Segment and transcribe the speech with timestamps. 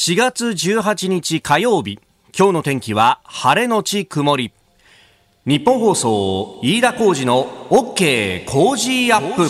[0.00, 1.98] 4月18日火曜日。
[2.32, 4.52] 今日の天気は晴れのち曇り。
[5.44, 9.42] 日本放送飯田浩二の OK 工事アップ。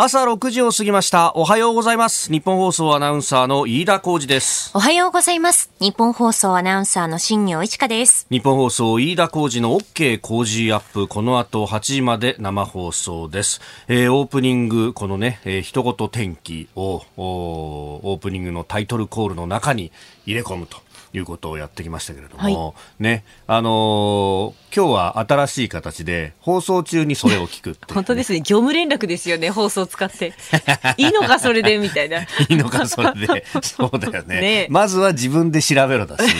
[0.00, 1.32] 朝6時を過ぎました。
[1.34, 2.30] おはようございます。
[2.30, 4.70] 日本放送アナウンサーの飯田浩二です。
[4.72, 5.72] おはようございます。
[5.80, 8.24] 日本放送アナウンサーの新業一華です。
[8.30, 11.08] 日本放送飯田浩二の OK 工事アップ。
[11.08, 19.90] この後8時まで生放送です、えー、オープニングこのね、えー、一言天気をオープニングのタイトルコールの中に
[20.26, 20.78] 入れ込むと
[21.12, 30.34] いうことをやってきましたけれども、はい、ね、あのー、今日は新しい形で放送中にそれを聞く本当ですね、業務連絡ですよね、放送使って。
[30.98, 32.22] いいのか、それで、みたいな。
[32.22, 33.44] いいのか、それで。
[33.62, 34.40] そうだよね。
[34.40, 36.34] ねまずは自分で調べろだし、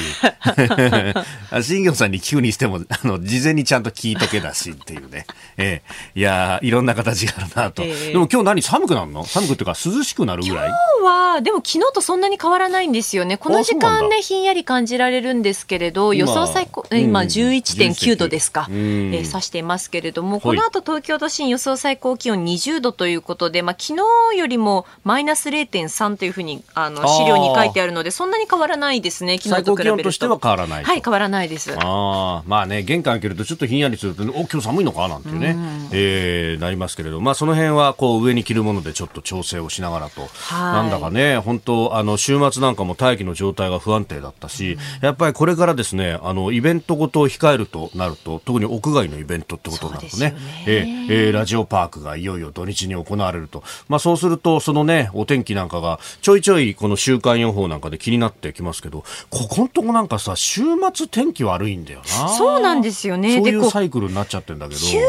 [1.63, 5.27] 新業さんに聞くにしても、あの、事前にちゃんと聞いとけだしっていうね。
[5.57, 5.83] え
[6.15, 7.83] え、いやいろんな形があるなと。
[7.83, 9.25] えー、でも今日何寒くなるの？
[9.25, 10.69] 寒くっていうか涼しくなるぐらい？
[10.69, 13.37] 今日は、でも昨日とそんなに変わらないんですよね。
[13.37, 23.99] この時間ね、ひんやり感じられるんですけれど、予想最高、今11.9度ですか、えー、指していますけれども、この後東京都心予想最高気温20度ということで、まあ昨
[24.33, 29.39] 日よりもマイナス0.3というふうにあの資料に書いてあるので、そんなに変わらないですね。
[29.39, 30.09] 昨日と比べると。
[30.09, 30.85] としては変わらない。
[30.85, 31.73] はい、変わらないです。
[31.75, 60.63] ああ、まあね、玄関開けるとちょっとひんやりすると、お今日寒いのかなんてね、うえー、なりますけれど、まあその辺はこう上に着るものでちょっと調整をしながらと、なんだかね、本当あの週末なんかも大気の状態が不安定だったし、やっぱりこれからですね、あのイベントごとを控えるとなると、特に屋外のイベントってことになるとね、ねえー、えー、ラジオパークがいよいよ土日に行われると、まあそうするとそのねお天気なんかがちょいちょいこの週間予報なんかで気になってきますけど、ここのとこなんかさ週
[60.95, 62.29] 末天気悪いんだよな。
[62.29, 63.37] そうなんですよね。
[63.37, 64.81] そういうサイクルになっちゃってんだけど。
[64.81, 65.03] 急に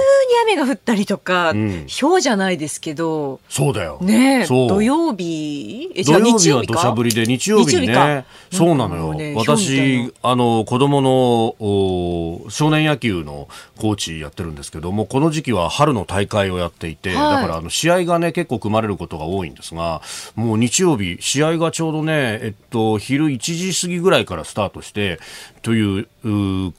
[0.43, 3.39] 雨が降ったりとか、うん、氷じゃないですけど。
[3.49, 3.97] そうだよ。
[4.01, 5.91] ね土曜日？
[6.05, 8.25] 土曜日は土砂降りで日曜日にね。
[8.51, 9.13] そうなのよ。
[9.29, 13.47] ね、私あの子供の少年野球の
[13.77, 20.01] コーチやってるんですけどもこの時期は春の大会をやっていて、はい、だからあの試合がね結構組まれることが多いんですが
[20.35, 25.19] もう日曜日試合がちょうどねえっと昼1時過ぎぐらいからスタートして
[25.61, 26.07] という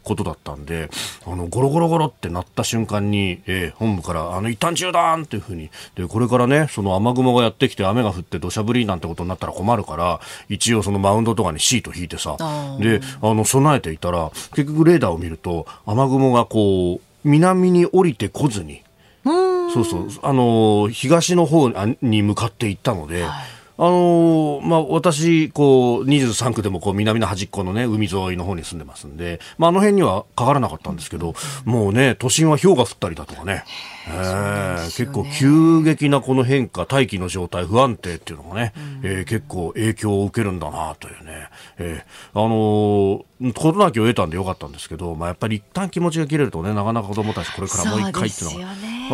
[0.02, 0.90] ことだったんで
[1.26, 12.36] あのゴロゴロゴロってなった瞬間に、えー、本部からあの一旦中断っていうふうにでこれからねその雨雲がやってきて雨が降って土砂降りなんてことになったら困るから一応そのマウンドとかにシート引いてさ
[12.80, 18.82] であの備えていたら結局レーダーを見ると雨雲がこう南に降りてこずに
[19.24, 21.70] そうそうあの東の方
[22.02, 23.24] に向かっていったので。
[23.24, 33.64] はいあのー、まあ、私、こう、23区でもこう、南の端っこのね、海沿いの方に住んでますんで、まあ、あの辺にはかからなかったんですけど、もうね、都心は氷が降ったりだとかね、
[34.08, 48.66] えー、結構急激なこの変化、大気の状態不安定っていうのがね、うん、えー、結構影響を受けるんだなというね、えー、あのー、事なきを得たんでよかったんですけど、まあ、やっぱり一旦気持ちが切れるとね、なかなか子供たちこれからもう一回っていうの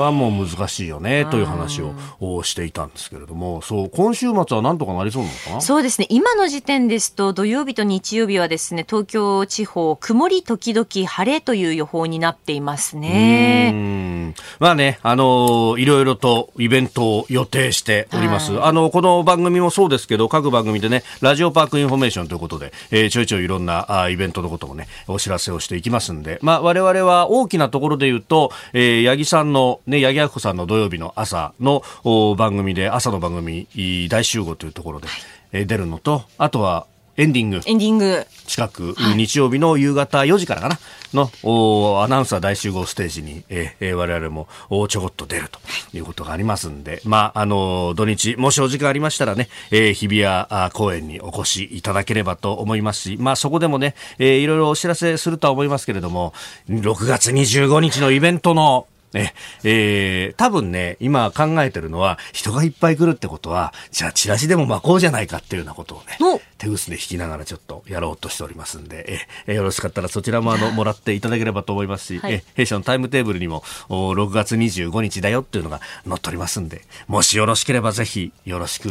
[0.02, 1.80] は、はもう難しいよね、という話
[2.20, 5.60] をしていたんですけれども、そう、今週末はなんとかなりそうなのかな？
[5.60, 6.06] そうですね。
[6.10, 14.34] 今の時点ですと、土曜日と日曜日はですね、東京地方、曇り時々晴れという予報になっていますね。
[14.58, 18.52] まあね、あのー、いろいろとイベントを予定しております。
[18.52, 31.82] はい、あの、この番組もそうですけど、各番組でね、ラジオパークインフォメーションということで、えー、ちょいちょいいろんなあイベントのこともね、お知らせをしていきますんで、まあ、我々は大きなところで言うと、えー、八木さんの、ね、八木亜子さんの土曜日の朝の
[32.36, 33.66] 番組で、朝の番組
[34.08, 35.08] 大集合というところで、
[35.52, 36.86] えー、出るのと、あとは、
[37.18, 37.60] エンディング。
[37.64, 38.26] エンディング。
[38.46, 40.78] 近く、はい、日曜日の夕方4時からかな
[41.14, 44.48] のおアナウンサー大集合ステージに、えー、我々も
[44.88, 45.58] ちょこっと出ると
[45.96, 56.34] いうことがありますんで、まあ、あの、土日、もしお時間ありましたらね、えー、日比谷公園にお越しいただければと思いますし、まあ、そこでもね、えー、いろいろお知らせするとは思いますけれども、
[56.68, 59.34] 6月25日のイベントのね、
[59.64, 66.18] えー、多分ね、今考えてるのは、人がいっぱい来るってことは、じゃあチラシでも巻こうじゃないかっていうようなことをね、
[66.58, 78.88] 手ぐすね引きながらちょっとやろうとしておりますんで、えー、よろしかったらそちらもあの、もらっていただければと思いますし、はい、え弊社のタイムテーブルにも、お6月25日だよっていうのが載っておりますんで、もしよろしければぜひよろしく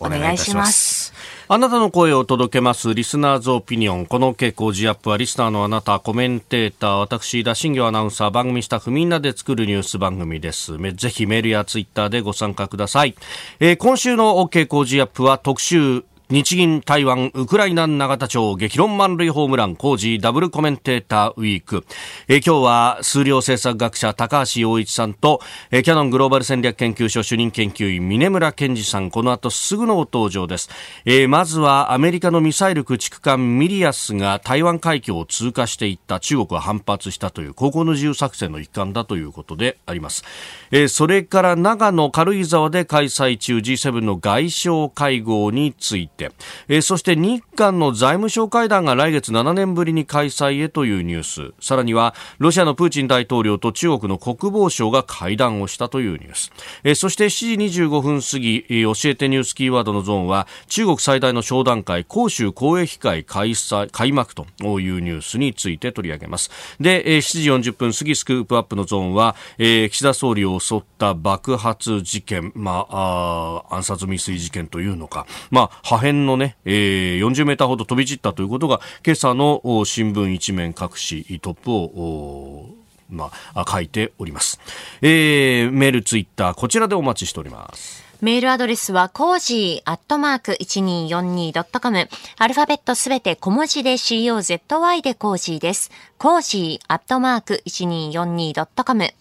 [0.00, 1.12] お願いいたします。
[1.48, 4.06] あなたの声を届けますリスナーズオピニオン。
[4.06, 10.76] この傾向ジアップはリスナーのあなた、コメンテーター、私、田新業アナウンサー、番組スタッフみんなで作るニュース番組です。
[10.76, 13.14] ぜひメールやツイッターでご参加ください。
[13.60, 21.86] えー、今週の傾向ジアップは特集日銀台湾ウクライナ永田町激論満塁ホームラン工事ダブルコメンテーターウィーク、
[22.28, 25.40] え、今日は数量政策学者高橋洋一さんと、
[25.70, 30.68] え、キャノングローバル戦略研究所主任研究員峰村健二さんこの後すぐのご登場です、
[31.06, 40.24] え、まずはアメリカのミサイル駆逐艦ミリアスが台湾海峡を通過していった中国は反発したという高校の自由作戦の一環だということであります、
[40.72, 46.32] え、それから長野軽井沢で開催中 G7 の外相会合についてて、
[46.68, 51.54] えー、そして日韓の財務相会談が来月7年ぶりに開催へというニュース。
[51.64, 64.46] さらにはロシアのプーチン大統領と中国の国防相が会談をしたというニュース、えー、そして7時25分過ぎ、えー、教えてニュースキーワードのゾーンは中国最大の商談会広州公益会開催開幕と
[64.80, 66.50] いうニュースについて取り上げます。
[66.80, 82.70] で、えー、7時40分過ぎスクープアップのゾーンは、えー、岸田総理を襲った爆発事件、まあ、あ暗殺未遂事件というのか、まあ、破片がね、えー、40メーターほど飛び散ったということが今朝の新聞一面各紙トップを
[83.10, 84.60] まあ、書いております、
[85.00, 92.08] えー、メールツイッターこちらでお待ちしておりますメールアドレスは、コージーアットマーク 1242.com。
[92.38, 95.92] アルファベットすべて小文字で COZY でコージーです。
[96.18, 99.04] コージーアットマーク 1242.com。
[99.04, 99.12] フ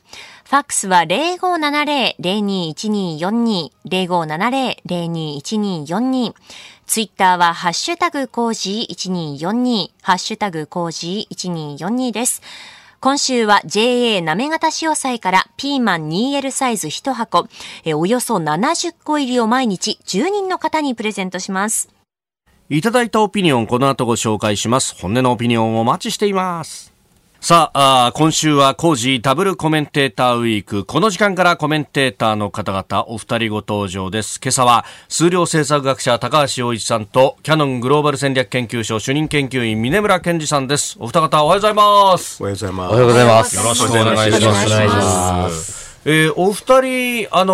[0.49, 3.69] ァックスは0570-021242。
[3.85, 6.33] 0570-021242。
[6.87, 9.91] ツイッターは、ハッシュタグコージー1242。
[10.01, 12.41] ハッシュタグコージー1242です。
[13.01, 17.49] 今週は JA なめがたしおさいからピーマン 2L サイズ1箱、
[17.83, 21.89] えおよそ70個入りを毎日10人の方にプレゼントします。
[22.69, 24.95] いただいたオピニオンこの後ご紹介します。
[24.95, 26.96] 本音のオピニオンをお待ちしています。
[27.47, 30.83] さあ今週は工事ダブルコメンテーターウィーク。
[30.83, 34.41] この時間からコメンテーターの方々、お二人ご登場です。
[34.43, 40.97] 今朝は、数量政策学者高橋洋一さんと、キャノングローバル戦略研究所主任研究員、峰村健二さんです。
[40.99, 42.43] お二方、おはようございます。
[42.43, 42.91] おはようございます。
[42.91, 43.55] おはようございます。
[43.55, 44.67] よろしくお願いします。
[44.67, 45.99] お願いします。
[46.03, 47.53] えー、お二人、あの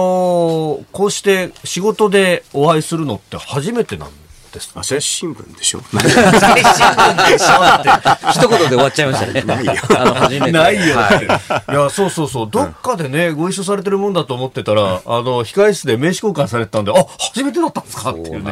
[0.81, 4.23] ー、こうして仕事でお会いするのって初めてなん
[4.54, 4.72] です。
[4.76, 5.82] 朝日新聞でしょ？
[5.94, 6.00] 朝
[6.56, 7.32] 日新聞。
[7.32, 7.90] でしょって
[8.32, 14.88] 一言で終わっちゃいましたねないよあの初めてないよって、はい、いやそうそうそうどっかでねご一緒されてるもんだと思ってたら、あ
[15.22, 16.96] の控室で名刺交換されてたんであ
[17.34, 18.52] 初めてだったんですかっていうね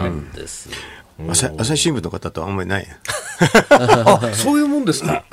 [1.30, 2.02] 朝朝日新聞。
[2.04, 2.88] の方とあんまりない
[3.70, 5.24] あそういうもんですか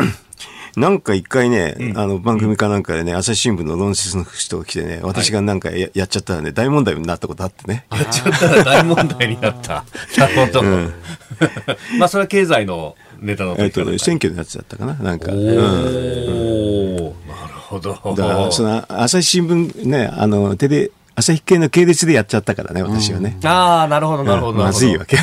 [0.79, 7.85] なんか一回ね、うん、あの番組かなんかでね、朝日新聞の論説の人が来てね、私がなんかや,、やっちゃったらね、大問題になったことあってね。
[7.93, 9.85] やっちゃったら大問題になった。
[10.17, 10.61] なるほど。
[10.61, 10.93] うん、
[11.99, 15.33] まあそれは経済のネタのえっと、選挙のやつだったかな、なんか。
[15.33, 17.93] おお、うん、なるほど。
[17.93, 23.37] だからその朝日新聞ね、あのテレ朝日系の系列でやっちゃったからね、私はね。
[23.43, 24.61] うん、ああ、なるほど、なるほど。
[24.61, 25.17] まずいわけ。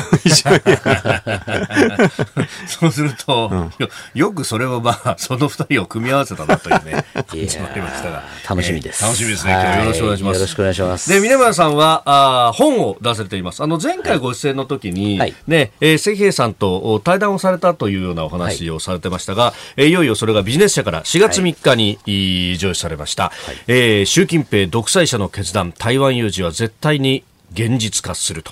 [2.66, 3.72] そうすると、うん、
[4.12, 8.24] よくそれをまあ、その二人を組み合わせたなというね、始まりましたが。
[8.46, 9.52] 楽しみです、楽しみですね。
[9.52, 10.36] 今日よろしくお願いします。
[10.36, 11.08] よろしくお願いします。
[11.08, 13.62] で、峰村さんは、あ本を出されています。
[13.62, 23.24] あの、前回ご出演の時に、はい、ね、えー、関平さんと対談をされたというようなお話をされてましたが、はい、えいよいよそれがビジネス社から4月3日に、はい、上市されました。
[23.24, 23.32] はい、
[23.66, 27.22] えー、習近平独裁者の決断、台湾有事は絶対に
[27.56, 28.42] 現実化する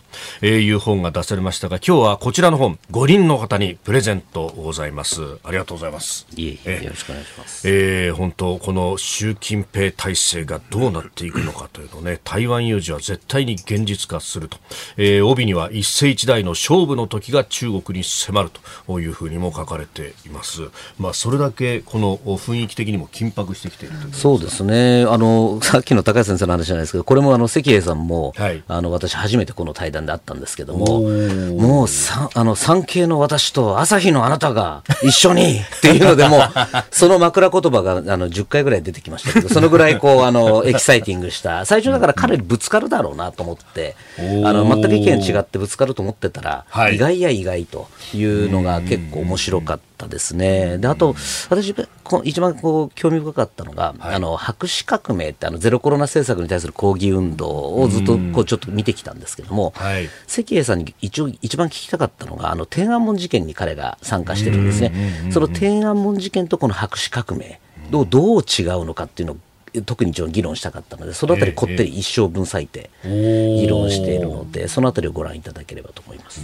[0.40, 5.20] という本が出されましたが今日はこちらの本5人の方にプレゼントございます。
[5.44, 6.26] ありがとうございます。
[6.34, 7.68] いええよろしくお願いします。
[7.68, 14.56] えー、本当この習近平体制がどうなっていくのかというのね台湾有事は絶対に現実化すると、
[14.96, 18.50] えー、帯には一世一代の勝負の時が中国に迫る
[18.87, 20.62] というふうにも書かれています。
[20.99, 25.02] まあそれだけこの雰囲気的にも緊迫してきているそうですね。
[25.02, 31.02] あのさっきの高橋先生の話じゃないですけどこれもあの関平さんも、はい、あの私初めてこの対談であったんですけども、
[31.58, 36.40] もうさあの産経の私と朝日のあなたが一緒にっていうのでも
[36.90, 44.22] その枕言葉があの10回ぐらい出てきましたけど、そのぐらいこうあのエキサイティングした、最初だから彼にぶつかるだろうなと思って、あ
[44.52, 49.93] の全く意見違ってぶつかると思ってたら、はい、意外や意外というのが結構面白かった。
[50.04, 50.78] ったですね。
[50.78, 51.14] で、あと、
[51.49, 51.75] 私、
[52.25, 64.92] 一番こう興味深かったのが、はい、あの白紙革命ってあのゼロコロナ政策に対する抗議運動をずっとこうちょっと見てきたんですけども、はい、関英さんに一応一番聞きたかったのが、あの天安門事件に彼が参加してるんですね。
[65.32, 69.37] その天安門事件とこの白紙革命、どうどう違うのかっていうのを
[69.82, 76.42] 特に議論したかったので、そのあたりこってり一生分割いて議論しているので、そのあたりをご覧いただければと思います。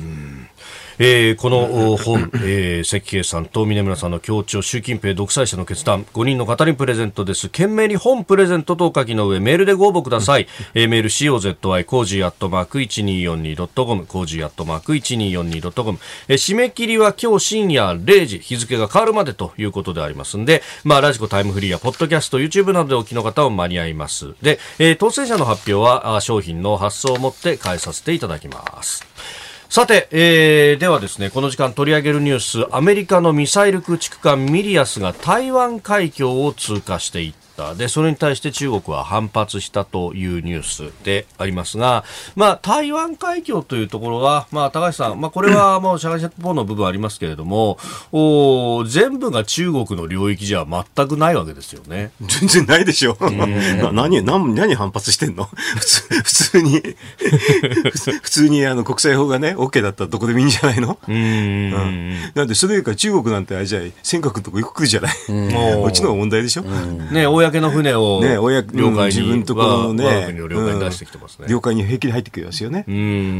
[1.03, 7.49] えー、この本、えー、石平さんと峯村さんの共著、習近平独裁者の決断、5人の方にプレゼントです。
[7.49, 10.47] 件名に本プレゼントとお書きの上、メールでご応募ください。
[10.75, 24.35] えー、メール COZY コージーアットマーク 1242.com、コージーアットマーク 1242.com、えー、締め切りは今日深夜0時、日付が変わるまでということでありますんで、まあ、ラジコタイムフリーやポッドキャスト、YouTube などでお聞きの方は間に合います。
[24.43, 29.50] で、えー、当選者の発表は、商品の発送をもって代えさせていただきます。
[29.71, 37.50] さて、えー、ではですね、この時間取り上げるニュース、アメリカのミサイル駆逐艦ミリアスが台湾海峡を通過していった。
[37.77, 42.05] で、それに対して中国は反発したというニュースでありますが、
[42.37, 47.79] まあ、台湾海峡というところは、まあ、高橋さん、まあ、これはもう社会社法の部分ありますけれども、
[48.13, 52.11] お全部が中国の領域じゃ全くないわけですよね。
[52.21, 53.17] 全然ないでしょ。
[53.93, 55.45] 何、何、何反発してんの？
[55.77, 56.81] 普通、普通に。
[58.23, 60.99] 普通にあの国際法がね、OK だったらどこでもいいんじゃないの？
[61.09, 61.71] うん、
[62.35, 65.13] なんで、それよりか中国なんてあれじゃ尖閣のとこ行くじゃない？
[65.29, 66.63] こっちの問題でしょ？
[66.63, 71.49] ね、公の船を、ね、親領海に、自分とこのね、領海に出してきてますね。
[71.49, 72.85] 領海に平気で入ってくるますよね。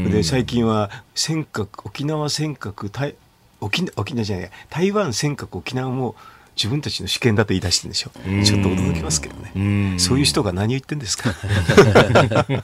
[0.09, 3.15] で、最近は尖閣、沖縄尖閣、
[3.61, 6.15] 沖沖縄じゃない、台湾尖閣沖縄も
[6.55, 8.43] 自分たちの主権だと言い出してるんでしょう。
[8.43, 9.97] ちょっと驚きますけどね。
[9.99, 11.33] そういう人が何を言ってんですか？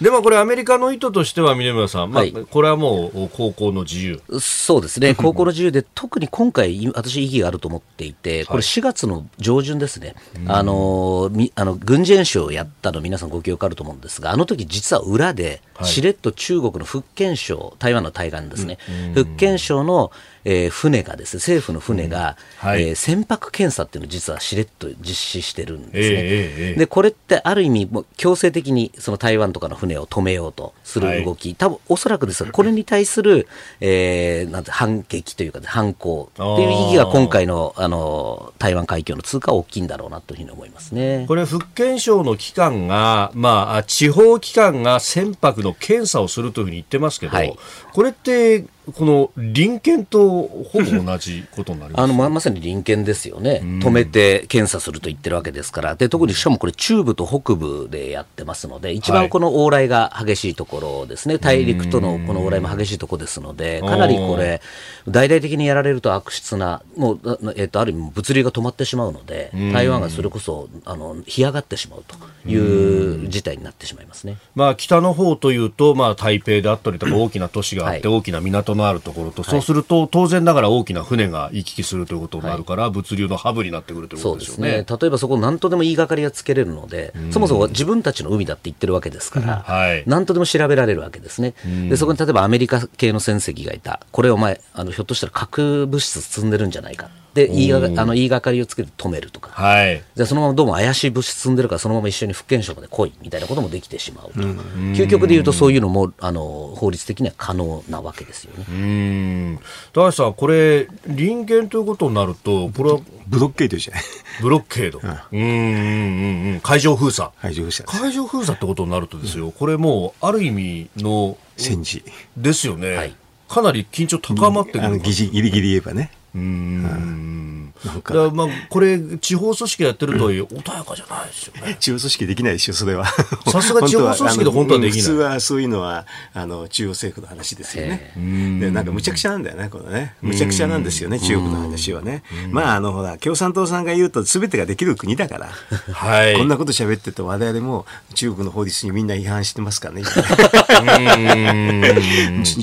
[0.00, 4.22] でもこれアメリカの意図としては峰村さん、まあ、これはもう高校の自由。
[4.40, 5.14] そうですね。
[5.16, 10.14] 高校の自由で特に今回私意義があると思っていて、これ4月の上旬ですね。
[10.46, 18.78] あのあの軍事演習をやったの皆さんご記憶あると思うんですが、あの時実は裏でしれっと中国の福建省、台湾の対岸ですね。
[19.14, 20.10] 福建省の
[20.44, 22.68] えー、船がですね、政府の船が、うん。
[22.68, 26.16] はい、えー、船舶検査っていうのを実はしれっと実施してるんですね。
[26.18, 33.48] えー、で、これってある意味、も強制的にその台湾とかの船を止めようとする動き、はい、多分おそらくですが、 これに対する、
[33.80, 41.24] えー、なんて反撃というか、反抗っていう意義が今回のあの台湾海峡の通過は大きいんだろうなというふうに思いますね。
[41.28, 47.56] これ、福建省の機関が、まあ、地方機関が船舶の検査をするというふうに言ってますけど、はい、
[47.92, 52.02] これって、この臨検とほぼ同じことになります？
[52.02, 64.60] あのままさに臨検ですよね、止めて検査すると言ってるわけですから、で特にしかもこれ、中部と北部でやってますので、一番この往来が激しいところですね、はい、大陸とのこの往来も激しいところですので、かなりこれ、
[65.08, 67.20] 大々的にやられると悪質な、もう、
[67.56, 84.78] えー、とある意味、物流が止まってしまうので、台湾がそれこそあの干上がってしまうという事態になってしまいますね、まあ、北の方というと、まあ、台北であったりとか、大きな都市があって、大きな港のあるところと、そうすると当然ながら大きな船が行き来するということになるから、物流のハブになってくるということですよね。
[84.78, 84.86] ね。
[84.88, 91.54] 例えばそこ何とでも言いがかりがつけれるので、そもそも自分たちの海だって言ってるわけですから、はい、何とでも調べられるわけですね。
[91.88, 97.10] でそこに例えばアメリカ系の船籍がいた、これお前あのひょっとしたら核物質積んでるんじゃないか。
[97.34, 108.64] で言いがあの言いがかりをつけて止めるとか、はい、じゃそのままどうも怪しい物質積んでるからそのまま一緒に福建省まで来いみたいなこともできてしまうと、究極でいうとそういうのもあの法律的には可能なわけですよね。
[108.68, 109.58] うん。
[109.92, 114.02] 高橋さん、これ臨検ということになるとこれはブロッケードじゃない
[114.42, 117.30] ブロッケード、うん、うんうん海上封鎖。
[117.40, 117.88] 海上封鎖。
[117.88, 122.02] 海上封鎖ってことになるとですよ、これもうある意味の戦時。
[122.36, 123.14] ですよね、はい、
[123.48, 127.72] かなり緊張高まってくる、うん、ギリギリ言えばねうん。
[127.82, 131.76] だまあこれ、地方組織やってるとはいえ、穏やかじゃないですよね。
[131.80, 133.04] 地方組織できないでしょ、それは。
[133.46, 135.00] さすが地方組織で本当はできない。
[135.02, 138.12] 普通はそういうのはあの中央政府の話ですよね。
[138.60, 138.84] でなん。
[138.84, 139.42] かむちゃくちゃなん。
[139.42, 140.14] だよね、このね。
[140.22, 140.84] むちゃくちゃなん。
[140.84, 142.22] ですよね、中国の話はね。
[142.50, 143.84] まあ、あのほら、共産党さん。
[143.84, 145.48] が言うと、すべてができる国だから、
[145.92, 146.48] はい、こん。
[146.48, 149.10] なこと喋ってると、我々も中国の法律にみん。
[149.10, 150.02] な違反してますからね。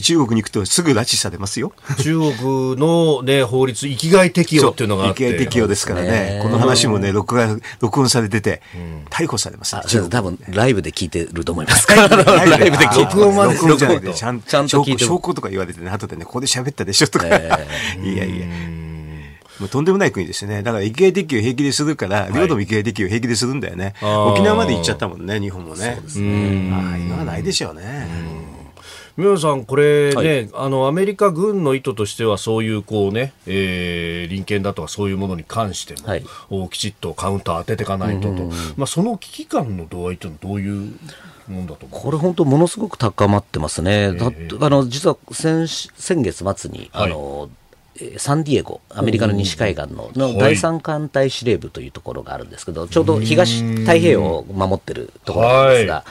[0.01, 1.74] 中国に行くとすぐ拉致されますよ。
[2.00, 5.24] 中国の、ね、法律、生きがい適用っていうのがあって。
[5.24, 6.40] 生きがい適用ですからね。
[6.44, 8.62] この話もね、録画、録音されてて、
[9.10, 9.82] 逮捕されます、ね。
[10.10, 11.88] 多分、ライブで聞いてると思います。
[11.90, 12.10] ライ
[12.72, 17.28] ブで聞いて録音まで録音じゃないで、ちゃんと証拠とか言われてね、後でね、ここで喋ったでしょとか。
[17.28, 17.46] いや
[18.26, 18.46] いや。
[19.60, 20.62] もうとんでもない国ですね。
[20.62, 23.96] だから、生きがい適用平気でするから、領土も生きがい適用平気でするんだよね。
[24.02, 25.94] 沖縄まで行っちゃったもんね、日本もね。
[25.96, 26.72] そうですね。
[26.74, 28.37] ああ、今はないでしょうね。
[29.17, 38.43] 宮野さん、これね、はい、あのアメリカ軍の意図としてはそういうこうね、えー、臨検だとかそういうものに関しても、はい、きちっとカウンター当てていかないとと、
[38.77, 40.93] まあ、その危機感の度合いというのはどういう
[41.89, 43.91] これ本当ものすごく高まってますね。
[43.91, 47.50] えー、あの実は先先月末に、はい、あの
[48.18, 56.04] サンディエゴ、アメリカの西海岸のの第三艦隊司令部というところがあるんですけど、ちょうど東太平洋を守ってるところなんですが、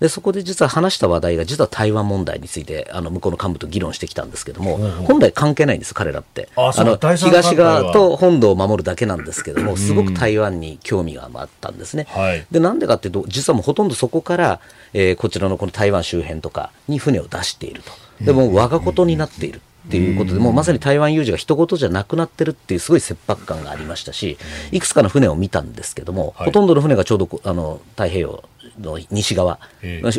[0.00, 6.48] でそこで実は話した話題が実は台湾問題についてあの向こうの幹部と議論してきたんですけども、本来関係ないんです彼らって。
[6.56, 14.60] あの東側と本土を守るだけなんですけどもすごく台湾に興味があったんですね、はい、でなんでかっていうと実はもうほとんどそこから、
[14.92, 17.92] えー、こちらのこの台湾周辺とかに船を出していると。
[18.20, 24.38] でも我がことになっている、っていうことで、もうまさに台湾有事が一言じゃなくなってるっていうすごい切迫感がありましたし、
[24.72, 28.44] いくつかの船を見たんですけども、ほとんどの船がちょうどあの太平洋
[28.80, 29.58] の西側、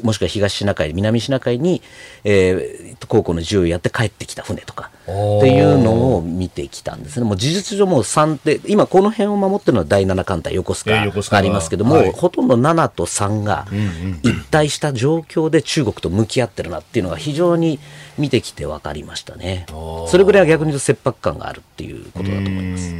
[0.03, 1.81] もしくは東シナ海、南シナ海に、
[2.23, 5.11] えー、高校の銃をやって帰ってきた船とかって
[5.51, 7.25] いうのを見てきたんですね。
[7.25, 11.01] もう事実上もう3で、今この辺を守ってるのは第7艦隊横須賀が。
[11.35, 13.67] ありますけども、はい、ほとんど7と3が
[14.23, 17.79] 一体した状況で中国と向き合ってるなっていうのが非常に
[18.17, 19.65] 見てきて分かりましたね。
[20.07, 22.93] それぐらいは逆に言うと切迫感があるっていうことだと思います。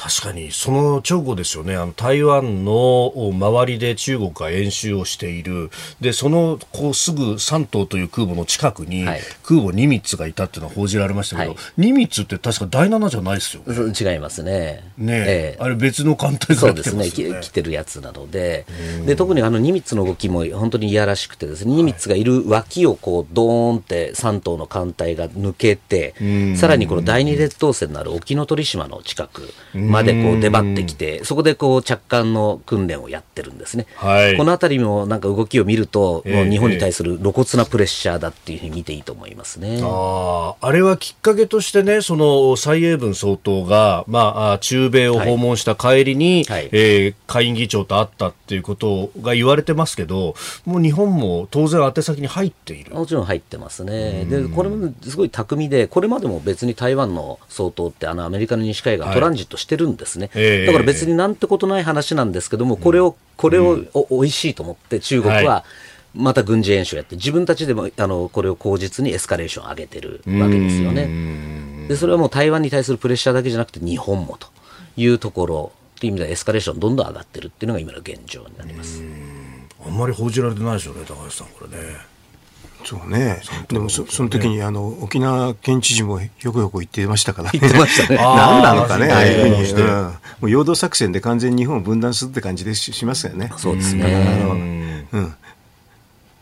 [0.00, 1.76] 確かにその直後ですよね。
[1.76, 5.70] あの台湾の周りで中国が演習をしている。
[6.00, 9.04] でそのこうすぐ山東という空母の近くに、
[9.42, 14.90] 空母ニミッツがいたっていうのは報じられましたけど、はい、ニミッツって確か第7じゃないですよ、ね、違いますね。
[14.96, 15.56] ねえ。
[15.60, 17.34] ー、あれ別の艦隊が来てますね。
[17.34, 18.64] ね来てるやつなので。
[19.04, 26.14] で特にあのニミッツの動きも本当にいやらしくてですねニミッツがいる脇をこうドーンって山東の艦隊が抜けて
[26.56, 29.52] さらにこの第二列島線のある沖ノ鳥島の近く
[29.90, 33.86] までこう出張ってきて、そこでこう着艦の訓練をやってるんですね。
[33.96, 39.80] はい、このあたりもなんか動きを見ると、日本に対する露骨なプレッシャーだっていうふうに見ていいと思いますね。
[39.82, 52.94] ああれはきっかけとしてね、その蔡英文総統が、まあ、中米を訪問した帰りに、はい、えー、下院議長と会ったっていうことが言われてますけど、もう日本も当然宛先に入っている。
[52.94, 54.24] もちろん入ってますね。
[54.26, 60.30] で、これもすごい巧みで、これまでも別に台湾の総統ってあのアメリカの西海岸トランジットしてるんですね。
[60.66, 65.64] だから別になんてことない話なんですけども、これを、これをおいしいと思って、中国は、
[66.14, 71.86] また軍事演習やって、自分たちでもあのこれを口実にエスカレーション上げてるわけですよね。
[71.88, 74.48] でそれはもう台湾に対するプレッシャーだけじゃなくて、日本もと
[74.96, 79.02] いうところという意味では、エスカレーションどんどん上がってるっていうのが今の現状になります。
[79.84, 82.09] あんまり報じられてないですよね、高橋さん、これね。
[82.84, 83.40] そうね。
[83.68, 88.16] でもそその時にあの沖縄県知事もよくよく言ってましたから、ね、言ってましたね。
[88.22, 89.66] 何なのかね、ああいうふうに。
[89.66, 93.52] して、うん、もう陽動作戦で完全に日本を分断するって感じでししますよね。
[93.56, 95.06] そうですね。
[95.12, 95.34] うん。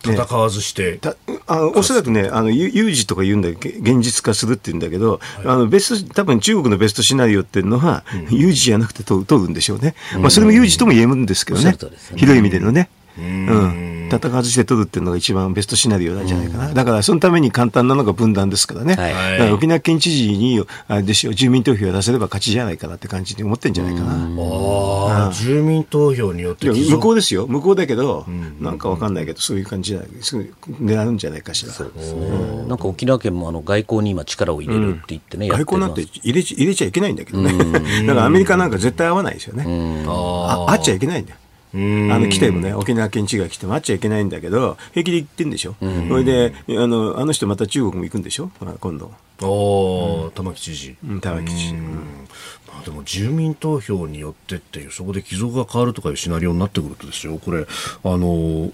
[0.05, 11.79] 戦わずして、ね、あおそらくね、あの有事とか言うんだ現実化するって言うんだけど、はい、あのベスト多分中国のベストシナリオっていうのは、うん、有事じゃなくて問うんでしょうね、まあ、それも有事とも言えるんですけどね、ね。
[12.17, 12.89] 広い意味でのね。
[13.19, 25.29] うん戦わずして取るっていうのが一番ベストシナリオなんじゃないかな、だからそのために簡単なのが分断ですからね、はい、沖縄県知事にあれでしょ住民投票を出せれば勝ちじゃないかなって感じに思ってんじゃないかな。
[25.29, 28.27] あ住民投票によって向こうですよ、向こうだけど、
[28.61, 30.37] なんかわかんないけど、そういう感じす。
[30.37, 31.73] ぐ狙うんじゃないかしら。
[31.73, 37.53] そうですね、なんか沖縄県もあの外交に今、力を入れるって言ってね、外交なんて入れ入れちゃいけないんだけどね、
[38.07, 41.39] だからアメリカなんか絶対合わないですよね、ああっちゃいけないんだよ。
[41.75, 48.51] あの来てもね、沖縄県知事が来ても会っちゃいけないんだけど、平気で行ってんでしょ、それであのあの人、また中国も行くんでしょ、
[48.81, 49.13] 今度。
[49.41, 50.97] おうん、玉城知事。
[51.21, 51.75] 玉城知事。
[51.75, 57.67] まあ、でも住民投票によってっていう、そこで帰属が変わるとかいうシナリオになってくるとですよ、これ、
[58.05, 58.71] あの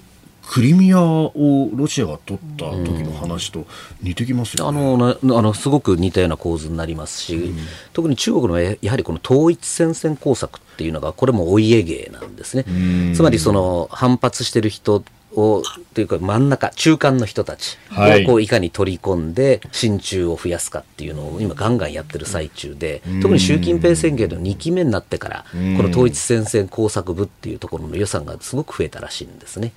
[0.46, 3.66] クリミアをロシアが取った時の話と
[4.02, 4.80] 似てきますよ、ね。
[4.80, 7.58] うん、あのあのすごく似たような構図になりますし、うん、
[7.92, 12.64] 特に中国のやはりこの統一戦線工作っていうのがこれもお家芸なんですね。
[13.14, 15.02] つまりその反発してる人
[15.36, 15.62] を
[15.94, 29.72] というか真ん中中間の人たちをこういかに取り込んで親中を増やすかっていうのを今ガンガンやってる最中で特に習近平宣言の2期目になってからこの統一戦線工作部っていうところの予算がすごく増えたらしいんですね。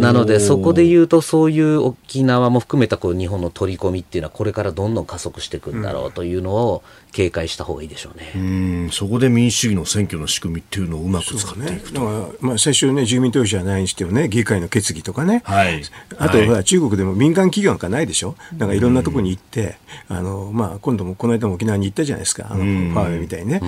[0.00, 8.32] なのでそこで言うとそういう沖縄も含めたこう日本の取り込みっていうのはこれからどんどん加速していくんだろうというのを警戒した方がいいでしょうね。
[8.34, 12.00] うんそこで民主主義の選挙の仕組みっていうのをうまく使っていくと。
[12.00, 15.82] ね、まあ最初ね住民投票じゃないにしてもね議会の決議とかね、はい、
[16.18, 19.78] あと、はい、中国でも民間企業なんかないでしょ、なんかいろんなところに行って、
[20.08, 23.60] あのまあ、今度もこの間も沖縄に行ったじゃないですか、あのファーウェイみたいにね、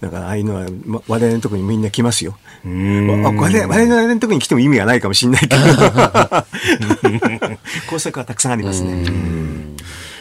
[0.00, 5.56] だからああいうのは、ま、我々のところにみんな来ますよ、我々我々のところに来ても意味がないかもしれないけど、
[7.88, 9.04] 工作はたくさんありますね。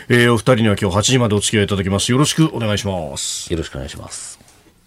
[0.09, 2.11] えー、お二人には今日8時までお付き合いいただきます。
[2.11, 3.51] よろしくお願いします。
[3.51, 4.36] よろしくお願いします。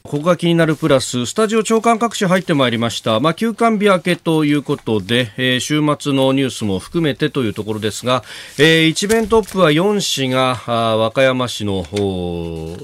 [0.02, 8.24] ここが気になるプラススタジオ長官各紙入ってまいりました、まあ、休館日明けということで、えー、週末のニュースも含めてというところですが、
[8.58, 11.84] えー、一面トップは4市が和歌山市の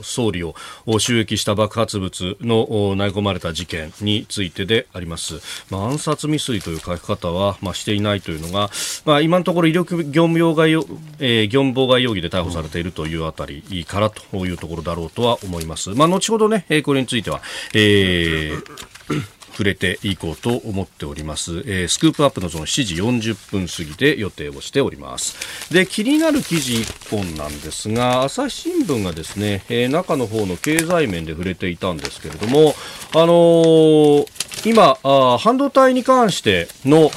[0.02, 0.54] 総理を
[0.98, 8.70] 襲撃した爆発物の投げ込まれた事件についてであります、まあ、暗殺未遂という書き方は、まあ、していないというのが、
[9.06, 15.90] まあ、今のところ威力業務用害、えー、業務妨害容疑で逮捕されているというあたりからというところだろうとは思います。
[15.90, 17.40] まあ、後ほどね、これについては、
[17.72, 25.72] えー触れていこうと思っております、えー、スクープアップのその7時40分過ぎで予定をしております。
[25.72, 32.74] で気になる記事1本なんですが朝日新聞がですね、えー、中の方の経済面で触れていたんですけれども
[33.14, 34.98] あのー、今、
[35.38, 37.08] 半導体に関しての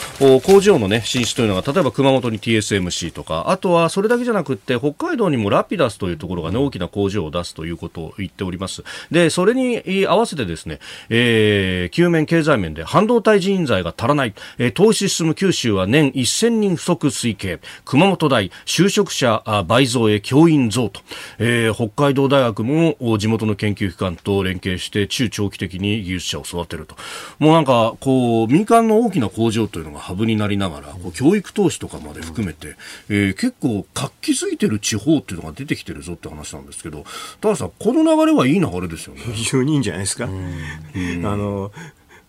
[0.42, 8.84] 工場の、ね、進出というのが例えば熊本に TSMC とかあとはそれだけじゃなくて北海道にもラピダスというところが、ね、大きな工場を出すということを言っております。
[9.10, 10.78] でそれに合わせてですね、
[11.10, 17.60] えー、救命経済面で半導体人材が足らない、えー、投資進む九州は年1000人不足推計。
[17.84, 21.02] 熊本大就職者倍増へ教員増と、
[21.40, 26.96] えー、北海道大学も地元の研究機関と連携して中長期的に技術者を育てると。
[27.40, 32.76] もうなんかこう民間の大きな工場というのがハブになりながらこう教育投資とかまで含めて、
[33.10, 37.06] えー、結構活気づいてる地方っていうのが出てきてるぞって話なんですけど
[37.42, 39.22] たださこの流れはいい流れですよね。
[39.34, 40.26] 非常にいいんじゃないですか。
[40.26, 41.72] あの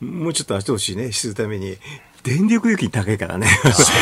[0.00, 1.76] もうちょっと後押しね、するために、
[2.22, 3.46] 電力料金高いからね。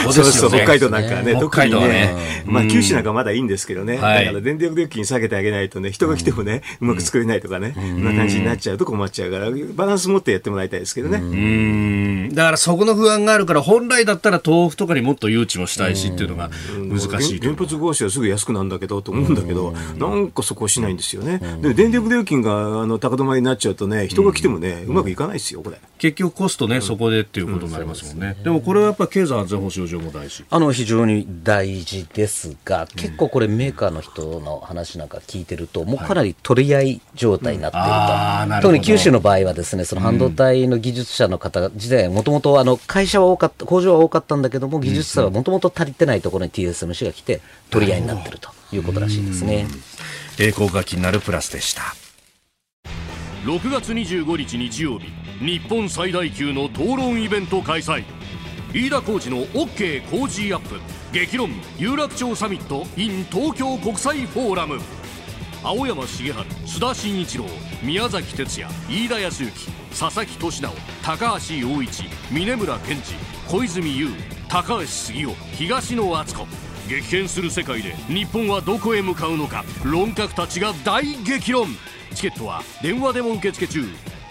[0.02, 2.14] そうそうそう、北海道なんかね、特にね、
[2.46, 8.04] まあ九州なんかまだいいんですけどね、だから電力料金下げてあげないとね、人が来てもね、うまく作れないとかね、そん。
[8.04, 11.18] な感じになっちゃうと困っちゃうから、バランス持ってやってもらいたいですけどね。
[11.18, 12.34] うん。
[12.34, 17.40] だからそこの不安があるから、本来だったら豆腐とかにもっと誘致もしたいしっていうのが難しい。
[17.40, 21.40] 原発合資はすぐ安くなるんだけどと思うんだけど、なんかそこをしないんですよね。
[21.60, 25.78] で、電力料金があの高止まりになっちゃうとね、人が来てもね、うまくいかないですよ、これ。
[25.98, 28.36] 結局コストね、そこでっていうことになりますもんね。
[28.42, 30.44] でもこれはやっぱり経済安全保障上も大事。
[30.50, 47.40] あの非常に大事ですが、結構これ、メーカーの人の話なんか聞いてると、もうかなり取り合い状態になっていると、はいうん、特に九州の場合は、ですねその半導体の技術者の方自体、もともと会社は多かった、工場は多かったんだけども、技術者はもともと足りてないところに TSMC が来て、
[47.70, 49.66] 取り合いになっているということらしいですね。
[50.38, 51.82] 栄光が気になるプラスでした。
[53.44, 55.06] 6月25日日曜日
[55.40, 58.02] 日本最大級の討論イベント開催。
[58.74, 60.80] 飯田浩司の OK 工事アップ。
[61.12, 64.80] 激論有楽町サミット in 東京国際フォーラム。
[65.62, 67.44] 青山茂春須田慎一郎
[67.82, 69.52] 宮崎哲也飯田康之
[69.90, 70.72] 佐々木俊直
[71.02, 73.02] 高橋陽一峯村健二
[73.48, 74.08] 小泉悠
[74.48, 76.46] 高橋杉雄東野篤子。
[76.88, 79.64] 激変する世界で日本はどこへ向かうのか。
[79.84, 81.68] 論客たちが大激論。
[82.12, 83.84] チケットは電話でも受付中。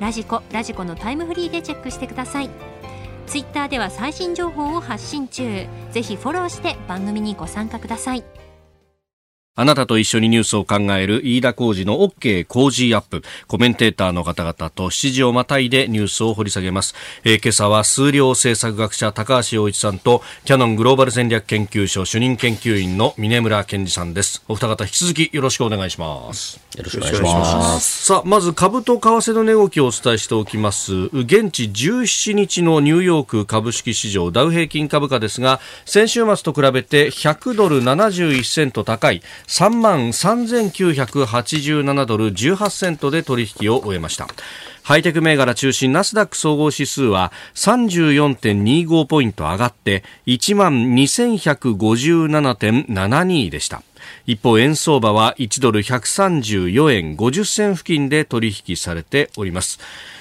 [0.00, 2.50] ラジコラジコのタイムフリーでチェックしてください。
[3.26, 5.66] ツイッターでは最新情報を発信中。
[5.92, 8.24] ぜひフォローして番組にご参加ください。
[9.56, 13.22] あなたと一緒にニュースを考える飯田浩二の OK 工事アップ。
[13.46, 16.96] コメンテーターの方々と7時をまたいでニュースを掘り下げます。
[17.22, 24.42] えー、今朝は数量政策学者高橋洋一さんとキャノングローバル戦略研究所主任研究員の峰村健二さんです。
[24.48, 26.58] お二方引き続きよろしくお願いします。
[26.76, 28.06] よろしくお願いします。
[28.06, 30.92] さあ、まず株と為替の値動きをお伝えしておきます。
[31.12, 44.26] 現地17日のニューヨーク株式市場ダウ平均株価ですが、先週末と比べて100ドル71セント高い3万3987ドル18セントで取引を終えました。
[44.82, 53.82] ハイテク銘柄中心ナスダック総合指数は34.25ポイント上がって1万2157.72でした。
[54.26, 59.80] 一方、円相場は1ドル134円50銭付近で取引されております。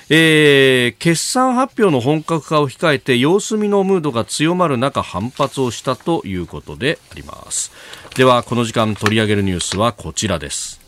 [0.10, 7.72] えー、決算発表の本格化を控えて様子見のムードが強まる中反発をしたということであります。
[8.16, 10.82] ではこの時間取り上げるニュースはこちらです。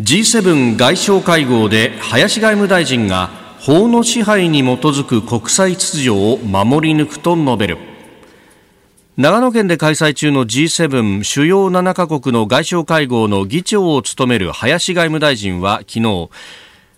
[0.00, 3.28] G7 外相会合で林外務大臣が
[3.60, 7.89] 法の支配に基づく国際秩序を守り抜くと述べる。
[9.20, 16.30] 長野県で開催中の G7 主要7カ国の外相会合の議長を務める林外務大臣は昨日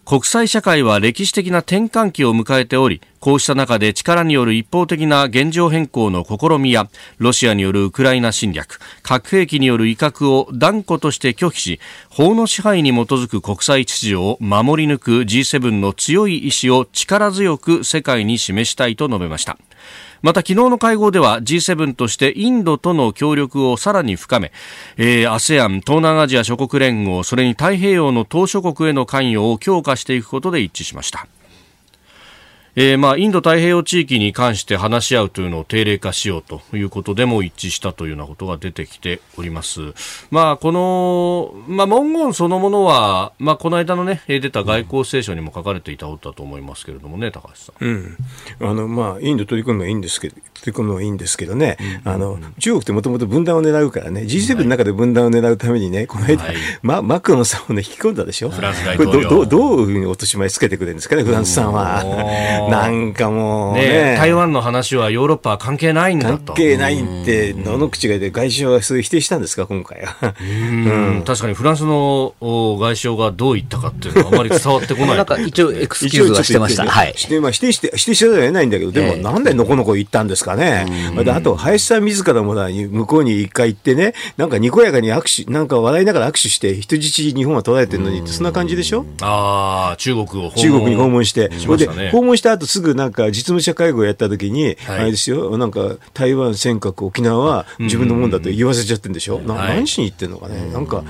[0.04, 19.58] 国際社会は歴史的な転換期を迎えておりこうした中で力による一方的な現状変更の試みやロシアによるウクライナ侵略核兵器による威嚇を断固として拒否し法の支配に基づく国際秩序を守り抜く G7 の強い意志を力強く世界に示したいと述べました。
[20.22, 24.52] また昨日の会合では G7 としてインドとの協力をさらに深め、
[24.96, 31.26] えー、ASEAN 東南アジア諸国連合それに太平洋の島諸国への関与を強化していくことで一致しました。
[32.74, 39.92] えー、まあ、インド太平洋地域に関して話し合うというのを定例化しようということでも一致したというようなことが出てきております。
[40.30, 47.84] まあ、この、まあ、文言そのものは、まあ、この間のね、出た外交青書にも書かれていたことだと思いますけれどもね、高橋さん。
[47.84, 48.16] うん。
[48.60, 58.50] あの、まあ、インド取り組むのはいいんですけど、取り組むのはいいんですけどね、うん、あの、中国ってもともと分断を狙うからね、G7 の中で分断を狙うためにね、この間、はい、ま、マクロンさんをね、引き込んだでしょ？
[58.50, 59.28] フランス大統領。
[59.28, 62.04] これど、ど、どういうふうに落とし前つけてくれるんですかね、フランスさんは。
[62.70, 66.52] なんかもうね、ね、台湾の話はヨーロッパは関係ないんだと。
[66.52, 70.34] 関係ないって、どの口がで外相はそれ否定したんですか、今回は。
[70.40, 75.16] うん、確かにフランスの外相がどう言ったかっていうのはあまり伝わってこない。
[75.16, 76.86] なんか一応エクスキューズはしてました。
[76.86, 77.14] はい。
[77.40, 80.51] まあ、否定して、否定しては得ないんだけど、でもなんでのこのこ言ったんですか？
[80.56, 80.86] ね。
[81.26, 89.06] あと、林さん自らも向こうに一回行ってね、なんかにこやかに握手、なんか笑いながら握手して、人質日本は捉えてるのにそんな感じでしょ？
[89.20, 90.50] ああ、中国を訪問。
[90.56, 91.50] 中国に訪問して。
[91.58, 101.04] しね、で、訪問した後すぐなんか実務者会合やった時に、はい、あれですよ、なんか台湾、尖閣、沖縄は自分のもんだと言わせちゃってるんでしょ、うな何しに言ってんのかね、なんか、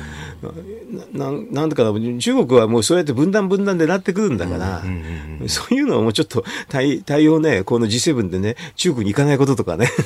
[1.12, 1.84] ななんだか
[2.18, 4.82] 中国はもうそうやって分断分断でなってくるんだから、
[5.46, 9.88] そういうのはもうちょっと対対応ね、この G7 でね、中国に行かないこととかね。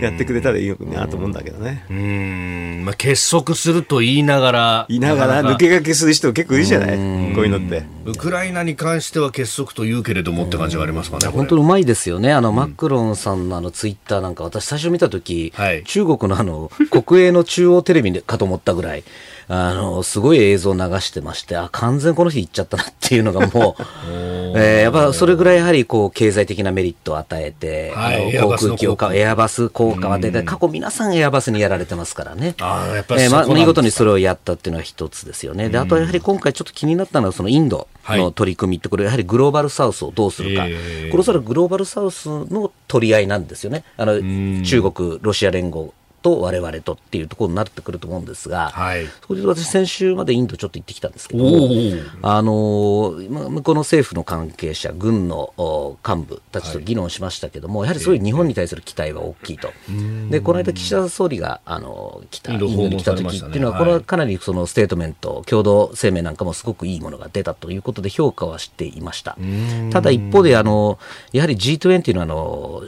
[0.00, 1.84] やってくれたらいいなと思うんだけどね。
[1.90, 4.86] うん、まあ、結束すると言いながら。
[4.88, 6.88] 言いながら抜け駆けする人結構いるじゃない？
[7.34, 7.82] こういうのって。
[8.04, 11.26] ウクライナに関しては結束と言うけれどもって感じはありますかね。
[11.26, 12.32] 本当にうまいですよね。
[12.32, 19.02] あの、マクロンさんのあのツイッターなんか私最初見たとき、はい、中国のあの、国営の中央テレビかと思ったぐらい、
[19.50, 23.82] あの、すごい映像を流してまして、あ、完全この日行っちゃったなっていうのがもう、
[24.56, 32.56] えー、やっぱそれぐらいやはりこう経済的なメリットを与えて、はい、航空機を買う、エアバス効果はで、過去皆さんエアバスにやられてますからね。
[32.60, 35.70] あやっぱり、えーま、見事にそれをやったっていうのは一つですよね。
[35.70, 40.64] で、あとやはり今回ちょっと気になったのはそのインドの取り組みって、これやはりグローバルサウスをどうするか。
[40.64, 43.84] これおそらくグローバルサウスの取り合いなんですよね。
[43.96, 51.44] あの、中国、ロシア連合と我々とっていうところになってくると思うんですが、はい、そこで私、先週までインドちょっと行ってきたんですけど
[52.22, 59.72] あの向こうの政府の関係者、軍の幹部たちと議論しましたけども、はい、やはりそういう日本に対する期待は大きいと、
[60.30, 69.36] でこの間、岸田総理があの来たインドに来た時っていうのは、これはかなりそのステートメント、共同声明なんかもすごくいいものが出たということで、評価はしていました。
[69.90, 70.98] ただ一方であの、
[71.32, 72.82] やはり G20 のあの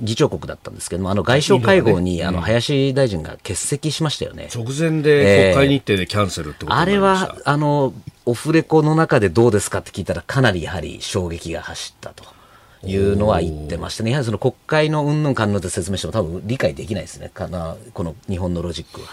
[0.00, 4.48] 議長国だったんですけども、あの外相会合に、あの林大臣が欠席しましたよね。
[4.54, 7.92] 直前で国会日程でキャンセルってことあれは、あの、
[8.26, 12.24] オフレコの中でどうですかって聞いたら、かなりやはり衝撃が走ったと。
[12.84, 14.10] いうのは言ってましたね。
[14.10, 17.30] やはりその国会のうんぬんかんぬんで説明しても多分理解できないですね。
[17.32, 19.06] かな、この日本のロジックは。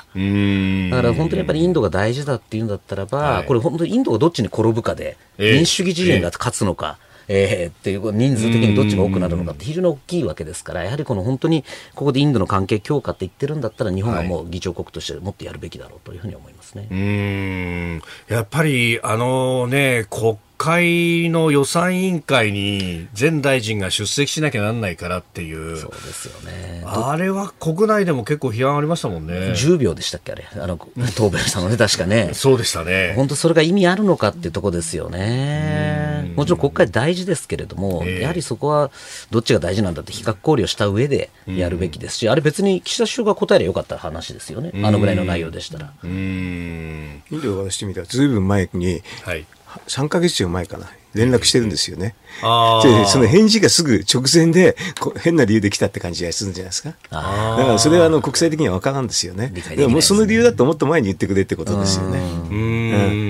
[0.89, 11.63] だから本当にやっぱりインドが大事だっていうんだったらば、はい、これ本当にインドがどっちに転ぶかで、民主主義陣営が勝つのか、えーえー、っていう人数的にどっちが多くなるのかって非常に大きいわけですからやはりこの本当に
[11.93, 16.87] ここでインドの関係強化って言ってるんだったら日本はもう議長国としてもっとやるべきだろうというふうに思いますね。
[16.89, 18.01] うん。
[18.27, 20.37] やっぱりあのね国
[20.69, 25.77] 会の予算委員会に全大臣が出席しなきゃなんないからっていう。
[25.77, 26.83] そうですよね。
[26.85, 29.33] あれは国内でも結構批判ありましたもんね。
[29.33, 30.47] 10秒でしたっけあれ。
[30.55, 32.31] あの、答弁したのね、 確かね。
[32.33, 33.13] そうでしたね。
[33.15, 36.31] 本当それが意味あるのかっていうとこですよね。
[36.35, 38.91] もちろん国会大事ですけれども、えー、やはりそこは
[39.31, 44.71] どっちが大事なんだって比較考慮した上でやるべきですし、あれ別に岸田首相が答えればよかった話ですよね。
[44.83, 45.93] あのぐらいの内容でしたら。
[46.03, 47.23] うん。
[47.31, 49.45] インドがしてみたらずいぶん前に、はい、
[49.87, 50.89] 3か月以上前かな。
[51.15, 52.15] 連絡してるんですよね。
[52.83, 54.75] で、その返事がすぐ直前で
[55.21, 56.89] 変な理由で来たって感じがするんじゃないですか。
[57.09, 59.51] だからそれはあの国際的には分からんですよね。
[59.75, 62.19] でもその理由だともっと前に言ってくれってことですよね。
[62.19, 63.28] うん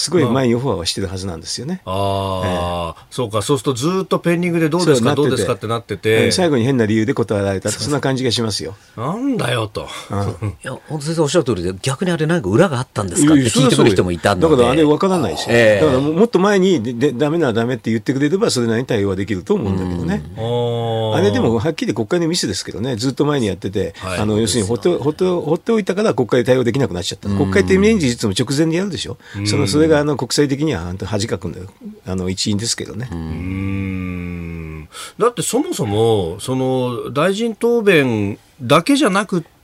[0.00, 1.82] すごい前にオファーはしてるはずなんですよね。
[1.84, 8.74] ああ、えー、そうか、そうするとずっとペンディングでどうですか、どうですかってなってて、最後に変な理由で断られたそんな感じがしますよ。
[8.96, 9.88] なんだよと。
[10.10, 14.48] うん、いや、本当先生おっしゃる通りで、逆にあれ、なんか裏があったんですかって聞いてくる人もいたんで。
[14.48, 20.22] だからあれ分からないし、えー、だからもっと前にでだめならだめって言ってくれれば、それなりに対応はできると思うんだけどね。
[20.36, 27.28] あれでもはっきり国会のミスですけどね、ずっと前にやってて、はい、あの要するに放って放っておいたから国会で対応できなくなっちゃった。
[27.28, 29.18] 国会ってイメージ実も直前でやるでしょ。
[29.46, 31.66] そのそれがあの国際的には恥かくんだよ
[32.06, 33.08] あの一員ですけどね。
[33.12, 39.59] うんだってそもそもその大臣答弁だけじゃなくて、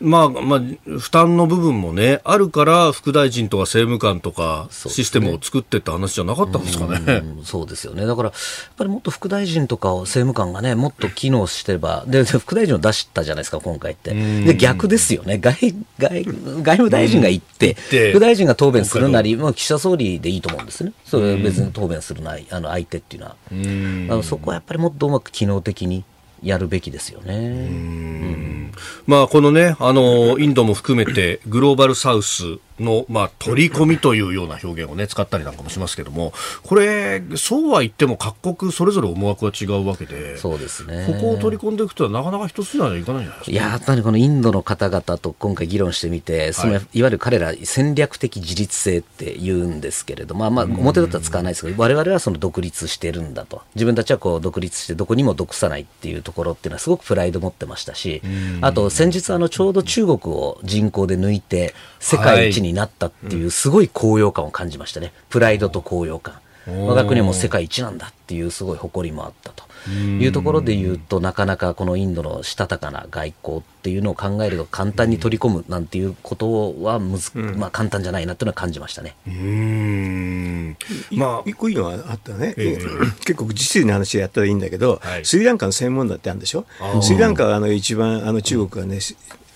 [0.00, 7.22] まあ、まあ、負担の部分もね、あるから、副大臣とか政務官とか、システムを作ってって話じゃなかったんですかね。
[7.44, 8.06] そうですよね。
[8.06, 8.38] だから、やっ
[8.76, 14.14] ぱりもっと副大臣とか政務官がね、もっと機能してれば、で、副大臣を出したじゃないですか、今回って。
[14.14, 15.38] で、逆ですよね。
[15.38, 17.74] 外、外、外務大臣が行って、
[18.12, 20.92] 副大臣が答弁するなり、まあ、岸田総理でいいと思うんですね。
[21.04, 23.36] それ別に答弁するなり、あの、相手っていうのは。
[23.50, 26.04] あのそこはやっぱりもっとうまく機能的に。
[26.42, 27.34] やるべきですよね。
[27.34, 28.72] うん、
[29.06, 41.06] まあ、このね、あの、インドも含めて、グローバルサウスの、まあ、取り込みというような表現をね、使ったりなんかもしますけども、これ、そうは言っても各国それぞれ思惑は違うわけで、そうですね。
[41.06, 43.50] ここを取り込んでいくとはなかなか一つにはいかないんじゃないですか？
[43.50, 53.62] いや、やっぱりこのインドの方々と今回議論してみて、その、はい、いわゆる彼ら戦略的自立性って言うんですけれども、まあ、まあ、表だったら使わないですけど、我々はその独立してるんだと。
[53.74, 58.22] 自分たちはこう独立してどこにも属さないっていうところっていうのはすごくプライド持ってましたし、
[58.60, 61.74] あと先日あのちょうど中国を人口で抜いて
[62.06, 65.12] 世界一になったっていう、すごい高揚感を感じましたね。
[65.28, 66.34] プライドと高揚感。
[66.68, 69.64] 我が国も世界一なんだっていうすごい誇りもあったと。
[69.88, 79.14] いうところで言うとなかなかこのインドのしたたかな外交っていうのを考えると簡単に取り込むなんていうことはむず、まあ、簡単じゃないなっていうのは感じましたね。
[79.28, 80.76] うん。
[81.12, 86.66] まあ、一個いいのはあったね、えー、結構実利の話でやったらいいんだけど、はい、スリランカの専門だってあるんでしょ？
[87.00, 88.98] スリランカはあの一番あの中国がね、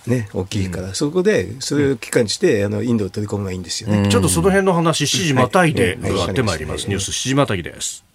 [0.06, 4.08] ね、大きいから、うん、そこで、それを機関して、あの、インドを取り込むのがいいんですよね。
[4.08, 6.88] ちょっとその辺の話、7時またいで伺ってまいります。
[6.88, 8.09] ニュース7時またぎです。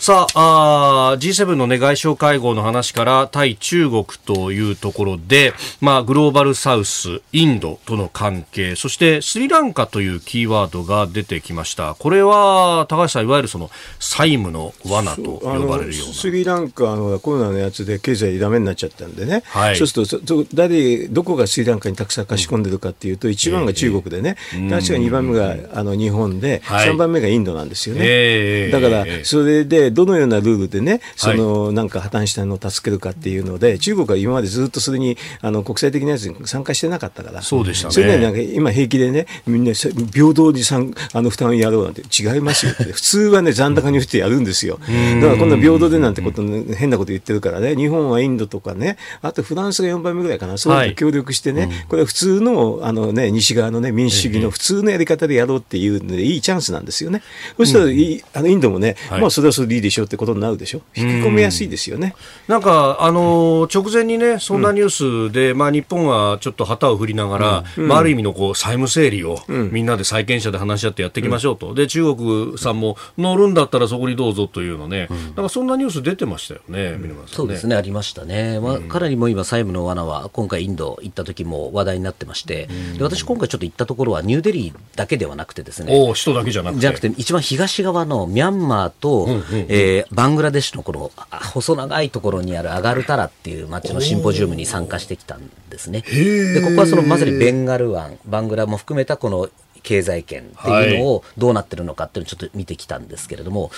[0.00, 11.96] さああ、G7 の、ね、外相会合の話から対中国というところで、まあ、グローバルサウス、インドとの関係、そしてスリランカというキーワードが出てきました。
[11.96, 16.14] これは、高橋さん、いわゆるその債務の罠と呼ばれるような。
[16.14, 28.00] スリランカのコロナのやつで経済ダメになっちゃったんでね、はい、そうすると誰、どこがスリランカにたくさん貸し込んでるかっていうと、1番が中国でね、えー、確か2番目があの日本で、はい、3番目がインドなんですよね。
[28.04, 37.94] えー、だから、それで、どのようなルールでね、その、はい、なんか破綻したのを助けるかっていうので、中国は今までずっとそれにあの国際的なやつに参加してなかったから、そうでしたね。
[37.94, 44.78] それなんか今平気でね、みんな平等にんあの負担をやろうなんて違いますよって、 普通はね、残高に振ってやるんですよ。
[45.20, 57.22] だからこんな平等でなんてこと、ね、変なこと言ってるからね、日本はインドとかね、あとフランスが4番目ぐらいかな、そういう協力してね、はい、これは普通のあの、ね、西側の、ね、民主主義の普通のやり方でやろうっていうので、いいチャンスなんですよね。
[57.56, 60.82] そしたら、うん、あのインドもね、はい、まあそれはそれでいいでしょうってことになるでしょ？
[60.94, 62.14] 引き込みやすいですよね。
[62.46, 71.74] なんか、あのー、直前にね、そんなニュースで、うん、まあ日本はちょっと旗を振りながら、うん、まあある意味のこう債務整理を、みんなで債権者で話し合ってやっていきましょうと。
[71.74, 77.10] で、中国さんも乗るんだったらそこにどうぞというのね、なんかそんなニュース出てましたよね、ね。
[77.26, 78.60] そうですね、ありましたね。
[78.60, 86.80] まあ、かなりも今債務の罠は、今回インド行った時も話題になってまして、で私今回ちょっと行ったところはニューデリーだけではなくてですね、お人だけじゃなくて。
[86.80, 96.00] じゃなくて、一番東側のミャンマーと、うんうんうん、えー、バングラデシュのこの細長いところにあるアガルタラっていう町のシンポジウムに参加してきたんですね。
[96.00, 99.48] でここはそのまさにベンガル湾バングラも含めたこの
[99.82, 103.70] 経済圏っていうのをどうなってるのかっていうのをちょっと見てきたんですけれども、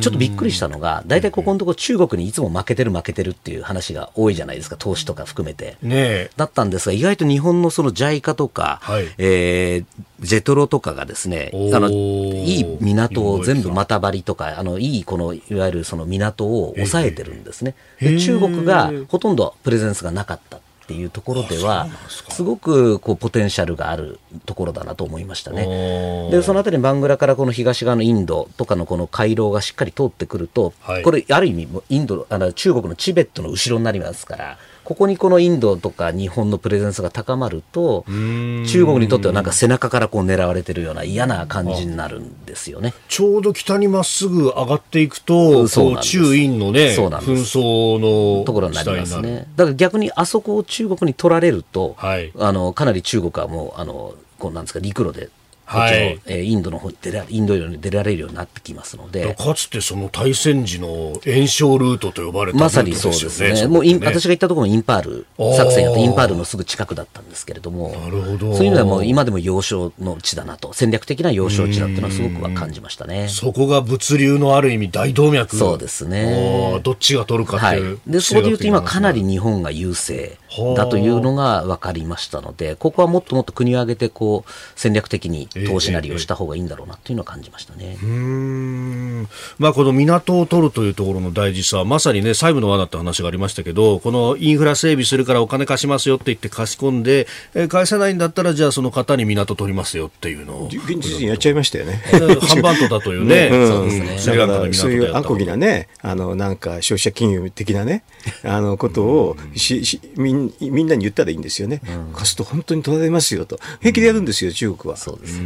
[0.00, 5.76] ちょっとびっくりしたのが、大体ここのところ中国にいつも負けてる負けてるっていう話が多いじゃないですか、投資とか含めて。
[5.82, 17.74] ね、だったんですが、意外と日本のその JICA とか、はい、えー、ジェトロとかがですね、あのいい港を全部また張りとか、あのいいこのいわゆるその港を抑えてるんですね。
[18.00, 20.60] で中国がほとんどプレゼンスがなかった。
[20.90, 26.28] っていうところでは、すごくこうポテンシャルがあるところだなと思いましたね。
[26.32, 34.58] で、そのあたりバングラからこの東側のインドとかのこの回廊がしっかり通ってくると、はい、これ、ある意味、インドあの中国のチベットの後ろになりますから、
[34.90, 42.92] ここにこのインドとか日本のプレゼンスが高まると、中国にとってはなんか背中からこう狙われてるような嫌な感じになるんですよね。
[43.06, 49.46] ちょうど北にまっすぐ上がっていくと、そう中印のね、紛争のところになりますね。
[49.54, 55.28] だから逆にあそこを中国に取られると、はい、あのかなり中国はもうあのこうなんですか陸路で
[55.70, 59.34] はい、えー、インドの方に出らインド洋に出られるようになってきますので。
[59.34, 63.66] かつてその大戦時の援蒋ルートと呼ばれた、ね、まさにそうですね。
[63.68, 68.54] もうイン、私が行ったところもインパール作戦やってインパールのすぐ近くだったんですけれどもなるほど。
[68.54, 73.28] そういう意味ではもう今でも要衝の地だなと戦略的な要衝地だっていうのはすごくは感じましたね。
[73.28, 75.56] そこが物流のある意味大動脈。
[75.56, 76.80] そうですね。
[76.82, 80.38] どっちが取るかっていう、はい、でそこでいうと今かなり日本が優勢
[80.76, 87.98] だというのが分かりましたのでここはもっともっと国を挙げてこう戦略的に投資なりをした方がいいんだろうなというのを感じましたね。
[88.02, 100.66] うんまあ、この港を取るというところの大事さ、まさにね、債務の罠って話がありましたけど、このインフラ整備するからお金貸しますよって言って貸し込んで、えー、返せないんだったら、じゃあその方に港取りますよっていうのを。
[100.66, 102.02] 現実にやっちゃいましたよね。
[102.12, 103.50] ハンバントだというね。
[103.50, 104.18] ねそうですね。
[104.18, 108.04] スリランカの港そういうあこぎなね、あの、なんか消費者金融的なね、
[108.44, 111.80] あのことをししみんみんなに言ったらいいんですよね。
[112.14, 113.58] 貸すと本当に取られますよと。
[113.80, 114.98] 平気でやるんですよ、中国は。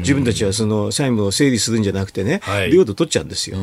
[0.04, 3.56] 自分たちはその債務を整理するんじゃなくてね、はい、領土取っちゃうんですよ、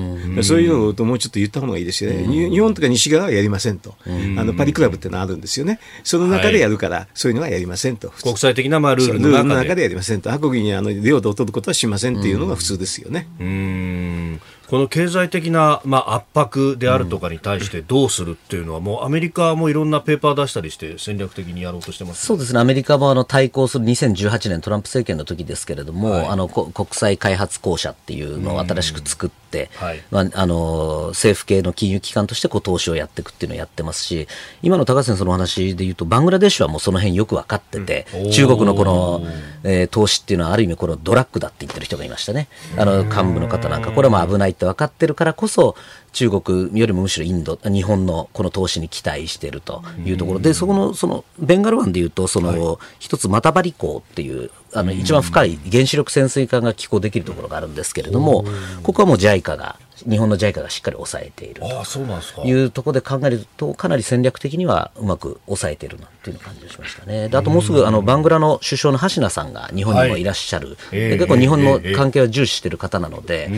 [0.43, 9.71] そういうのをもうちょっと言った方がいいですよね、日本とか西側はやりませんと、あのパリクラブってのはあるんですよね、その中でやるから、そういうのはやりませんと、国際的なまあルールの中で。
[9.71, 13.27] 中でやりませんと、各国にあの領土を取ることはしませんっていうのが普通ですよね。
[13.39, 29.40] うんこの経済的な、まあ、圧迫であるとかに対して どうするっていうのは、もうアメリカもいろんなペーパー出したりして戦略的にやろうとしてます、そうですね、アメリカもあの対抗する2018年トランプ政権の時ですけれども、はい、あの国際開発公社っていうのを新しく作って、
[29.75, 34.27] はい、まあ、あの政府系の金融機関としてこう投資をやっていくっていうのをやってますし、
[34.61, 39.23] 今の高橋先生の話でいうと、バングラデシュはもうその辺よく分かってて、うん、中国のこの、
[39.63, 42.47] えー、投資っていうのはある意味このドラッグだって言ってる人がいましたね、
[42.77, 45.75] あの幹部の方なんか、これはまあ危ないって分かってるからこそ、
[46.13, 50.39] 中国よりもむしろインド、日本のこの投資に期待しているというところ。
[50.39, 58.45] で、そこのそのベンガル湾でいうと、その一つ、マタバリ港っていう、あの一番深い原子力潜水艦が寄港できるところがあるんですけれども、
[58.83, 59.77] ここはもう JICA が
[60.09, 62.45] 日本の JICA がしっかり抑えていると。
[62.45, 67.29] いうところで考えると、かなり戦略的にはうまく抑えているなという感じがしましたね。
[67.29, 73.49] であともうすぐあのバングラの首相の橋名さんが日本にもいらっしゃる、はい、結構日本の関係は重視している方なので,、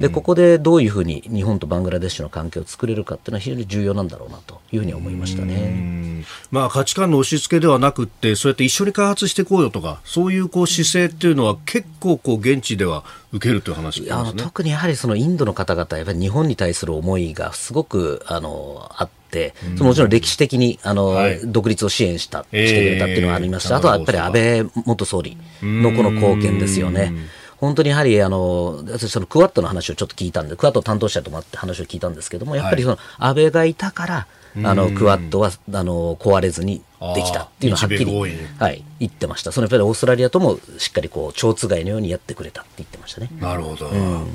[0.00, 6.24] で、ここでどういうふうに日本とバングラデシュの関係を作れるかっていうのは非常に重要なんだろうなというふうに思いましたね。
[6.50, 27.12] まあ、価値観の押し付けではなくて、そうやって一緒に開発していこうよとか、そういうこう姿勢っていうのは結構こう現地では受けるという話、ね、あの特にやはりそのインドの方々、やっぱり日本に対する思いがすごくあのあって、もちろん歴史的にあの、はい、独立を支援した、してくれたっていうのはありました、えー、あとはやっぱり安倍元総理のこの貢献ですよね。
[27.58, 34.26] 本当にやはりあの私そのクワッドの話をちょっと聞いたんでクワッド担当者ともって話を聞いたんですけどもやっぱりその安倍がいたから、
[34.64, 36.82] あのクワッドはあの壊れずに
[37.14, 43.28] できたっていうのははっきり、はい、言ってました、そのやっぱりオーストラリアともしっかりこう蝶番のようにやってくれたって言ってましたね。
[43.40, 44.26] なるほど、うん、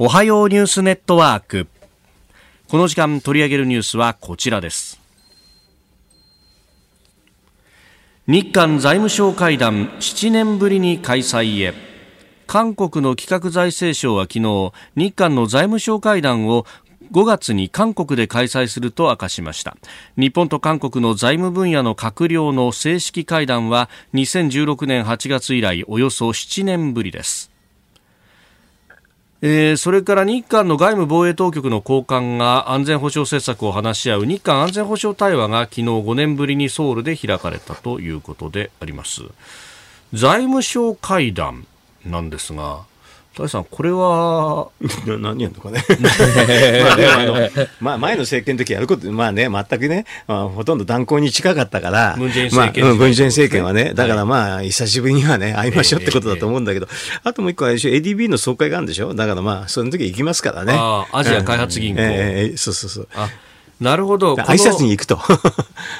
[0.00, 1.66] おはようニュースネットワーク。
[2.68, 5.00] この時間取り上げるニュースはこちらです。
[8.28, 11.74] 日韓財務省会談7年ぶりに開催へ。
[12.46, 16.64] 韓国の企画財政省は昨日日韓の財務省会談を
[17.10, 19.76] 5月に韓国で開催すると明かしました。
[20.16, 27.47] 日本と韓国の財務分野の閣僚の正式会談は2016年8月以来およそ7年ぶりです。
[29.40, 39.22] えー、それから日韓の外務防衛当局の高官が安全保障政策を話し合う日韓安全保障対話が昨日5年ぶりにソウルで開かれたということであります。
[40.12, 41.66] 財務省会談
[42.04, 42.84] なんですが
[43.38, 44.68] 高橋さん、これは
[45.06, 46.10] 何やんのかね ま
[46.92, 47.48] あでも あの、
[47.80, 56.88] まあ、前の政権の時やること、まあね、全くね、まあ、ほとんど断交に近かったから、文在寅政権、まあ、文在寅政権はね、だからまあ、久しぶりにはね、会いましょうってことだと思うんだけど、
[57.22, 60.72] あともう一個あれでしょ、ADB の総会があるんでしょ、だからまあ、その時行きますからね。
[61.12, 62.00] アジア開発銀行。
[62.00, 63.08] えー、そうそうそう。
[63.80, 64.34] なるほど。
[64.34, 65.20] 挨拶に行くと。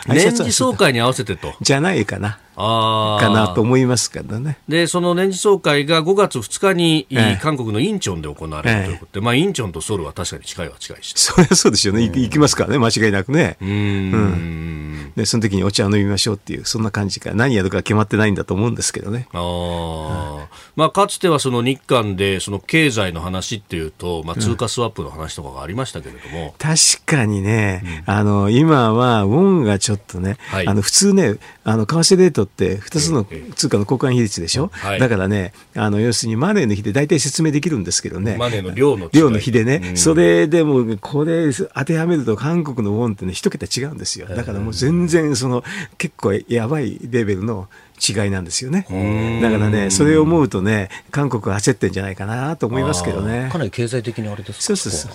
[0.09, 1.55] 年次総会に合わせてと。
[1.61, 2.39] じゃないかな。
[2.59, 4.59] かなと思いますけどね。
[4.68, 11.12] で、その年次総会が5月2日に、ええ、韓国のインチョンで行われるということで、え、まあ、インチョンとソウルは確かに近いは近いし。
[11.16, 12.02] そりゃそうですよね。
[12.02, 13.56] 行きますからね、間違いなくね。
[13.61, 14.88] うんうん
[15.18, 17.32] で、その時にお茶を飲みましょうっていう、そんな感じか。
[17.34, 19.26] 何やるか決まってないんだと思うんですけどね。
[19.32, 20.48] ああ。
[20.76, 26.46] まあ、かつてはその日韓で、その経済の話っていうと、まあ、通貨スワップの話とかがありましたけれども。
[26.46, 31.34] うん、確かにね、うん、あの、今は、ウォンがちょっとね、はい、あの、普通ね、
[31.64, 44.26] あの、為替レートって2つの通貨の交換比率でしょ、はい、だからね、あの要するにマネーの比で大体説明できるんですけどね、マネーの量の量の比でね、うん、それでもこれ当てはめると韓国のウォンってね、一桁違うんですよ。
[44.26, 45.62] だからもう全然その
[45.99, 47.68] 結構やばいレベルの
[48.01, 49.40] 違いなんですよね。
[49.42, 53.49] だからね、それを思うとね、韓国は焦ってんじゃないかなと思いますけどね。
[53.53, 54.62] かなり経済的にあれですか？
[54.62, 55.12] そうそうそう。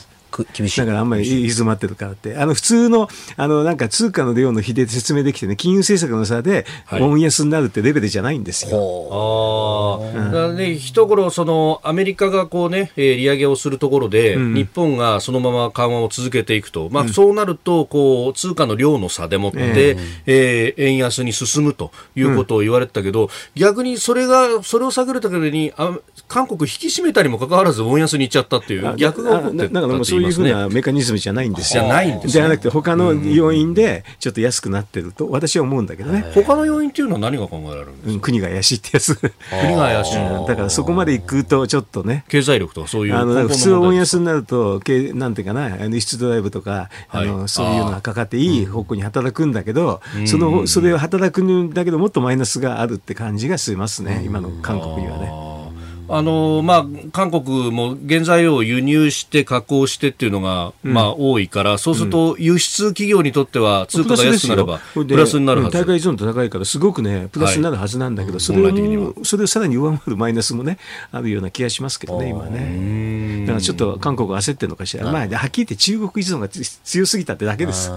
[0.53, 0.79] 厳しい。
[0.81, 8.77] だからあんまり行き詰まってるからって、あの普通のあのなんか通貨の量の比で説明できてね、金融政策の差で、ウォン安になるってレベルじゃないんですよ。
[8.77, 31.83] はい、あだからね、一頃その、アメリカがこうね、えー、利上げをするところで、うん、日本がそのまま緩和を続けていくと、まあ、そうなるとこう、通貨の量の差でもって、えー、えー、円安に進むということを言われてたけど、うん、逆にそれが、それを下げるためにあ、韓国引き締めたにもかかわらず、ウォン安に行っちゃったっていう、逆が起こってたっていうふうなメカニズムじゃないんですよ。
[31.83, 36.31] じゃないんです、ね、じゃなくて、他の要因でちょっと安くなってると、私は思うんだけどね。
[36.33, 39.15] 他の要因っていうのは何が考えられるんですか、うん、国が怪しいってやつ。
[39.15, 39.31] 国
[39.75, 40.15] が怪しい。
[40.47, 42.25] だからそこまで行くと、ちょっとね。
[42.29, 44.81] 経済力とかそういうあの普通、温安になると、
[45.13, 55.52] なんていうかな、輸出ドライブとか、あの、はい、そういうのがかかって、いい方向に働くんだけど、その、それを働くんだけど、もっとマイナスがあるって感じがしますね、今の韓国にはね。
[56.09, 70.77] あのまあ、韓国も原材料を輸入して加工してっていうのが、うん、まあ、多いから、そうすると輸出企業にとっては通貨が安くなればプラスになるはず、大会依存度高いから、すごくね、プラスになるはずなんだけど、はい、それをそれをさらに上回る マイナスもね、
[71.11, 73.45] あるような気がしますけどね、今ね。
[73.45, 77.91] だからちょっと韓国焦ってるのかしら、まあ、はっきり言って中国依存が強すぎたってだけです。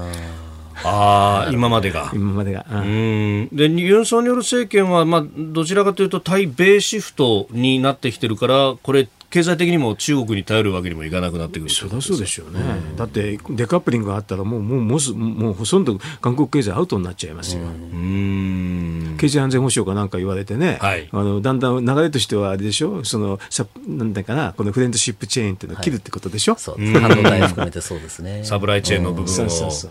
[0.85, 2.11] ああ、今までが。
[2.13, 2.67] 今までが。
[2.71, 3.49] うん。
[3.53, 12.63] で、ユン・ソンニョル政権は、まあ、どちらかというと、対米シフトになってきてるから、これ、経済的にも中国に頼るわけにもいかなくなってくるそりゃそうでしょうね、う
[12.95, 23.05] ん、だってデカップリングがあったらもうもうもうもうほとんど韓国経済アウトになっちゃいますよ、うん、経済安全保障かなんか言われてね、はい、あのだんだん流れとしてはあれでしょ？
[23.05, 24.53] そのさなんだかな？
[24.53, 26.77] このフレンドシップチェーンっていうのを切るってことでしょ、はい、そう。
[26.77, 28.45] 半導体含めてそうですね。
[28.45, 29.91] サプライチェーンの部分を、そうそうそう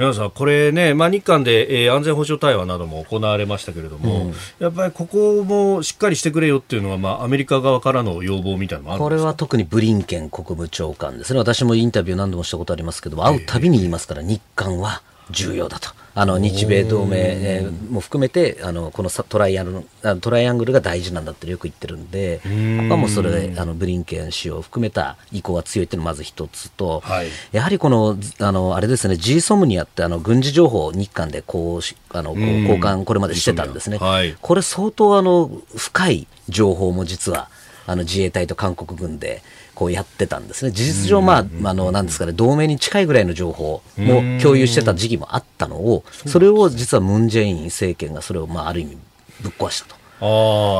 [0.00, 15.99] 皆さん、これね、まあ、日韓で、えー、安全保障対話なども行われましたけれども、うん、やっぱりここもしっかりしてくれよっていうのは、まあ、アメリカ側からの要望みたいなのこれは特にブリンケン国務長官ですね、私もインタビュー何度もしたことありますけど会うたびに言いますから、日韓は重要だと。
[16.14, 22.40] あの日米同盟も含めてあのこのトライアングルトライアングルが大事なんだってよく言ってるんで、
[22.88, 37.48] まあ、もうそれであのブリンケン氏を含めた意向が強いっていうのがまず一つと、はい、やはりこのあのあれですね G ソムニアってあの軍事情報日韓でこうあの交換これまでしてたんですね、はい、これ相当あの深い情報も実は
[37.86, 39.42] あの自衛隊と韓国軍で
[39.80, 40.72] こうやってたんですね。
[40.72, 48.98] 事実上、まあ、あの、なんですかね、同盟に近いぐらいの情報も共有してた時期もあったのを、それを実はムン・ジェイン政権がそれを、まあ、ある意味
[49.40, 50.00] ぶっ壊したと。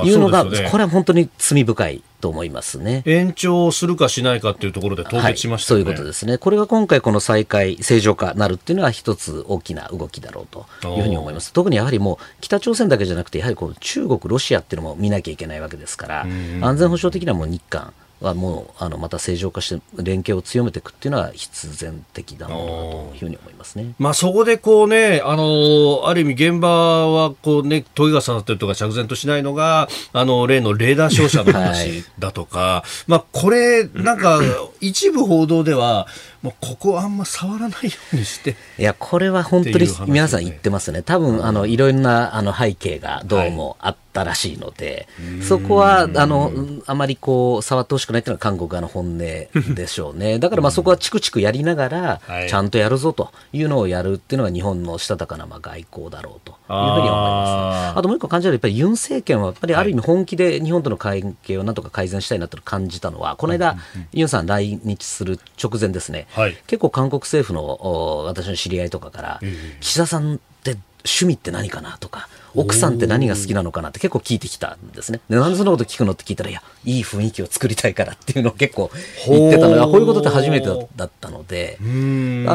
[0.04, 3.02] いうのが、ね、これは本当に罪深いと思いますね。
[3.06, 6.36] 延長するかしないかっていうところで凍結しました、ねはい、そういうことですね。
[6.36, 11.54] これが今回この再開、正常化なるっていうのは一つ大きな動きだろうというふうに思います。
[11.54, 16.26] 特にやはりもう北朝鮮だけじゃなくて、やはりこう中国、ロシアっていうのも見なきゃいけないわけですから、
[16.60, 23.94] 安全保障的にはもう日韓、はもうあのまた正常化して連携を強めていくっていうのは必然的だろうなというふうに思いますね。
[23.98, 34.40] まあそこでこうね、あのある意味現場はこうねトゲが刺さってるとか釈然としないのがあの例のレーダー照射の話だとか、 はい、まあこれなんか
[34.80, 36.06] 一部報道では
[36.42, 38.56] もうここはあんま触らないようにして。
[38.78, 41.02] いやこれは本当に皆さん言ってますね。
[41.02, 46.50] 多分あのいろんなあの背景がどうもあったらしいので、はい、そこはあの
[46.86, 49.50] あまりこう触ってほしくないっていうのは韓国側の本音で
[49.86, 50.38] しょうね。
[50.38, 63.76] だからまあそこはチクチクやりながらちゃんとやるぞというのをやるっていうのが日本のしたたかなまあ外交だろうというふうに思います、ね、あともう一個感じるやっぱりユン政権はやっぱりある意味本気で日本との関係をなんとか改善したいなと感じたのはこの間、
[64.12, 69.40] ユンさん来日する直前ですね、はい、結構韓国政府の私の知り合いとかから、
[69.80, 75.20] 岸田さんって趣味って何かなとか、奥さんって何が好きなのかなって結構聞いてきたんですね。
[75.28, 78.90] で、なんでそんなこと聞くのって聞いたら、いや、いい雰囲気を作りたいからっていうのを結構
[79.28, 81.84] 言ってたのが、こういうことって初めてだったので、あ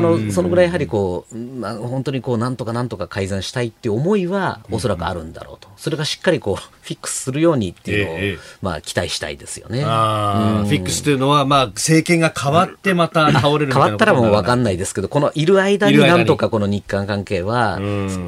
[0.01, 5.69] の、そのぐらいやはりこう、まあ、本当にこう、なんとかなんとか改善したいっていう思いはおそらくあるんだろうと。
[5.77, 9.81] それがしっかりこう、 フィックスするようにっていうのを、ええ、まあ、期待したいですよね。
[9.81, 17.79] フィックスというのは、まあ、政権が変わってまた倒れる変わったらもう分かんないですけど、このいる間になんとかこの日韓関係は、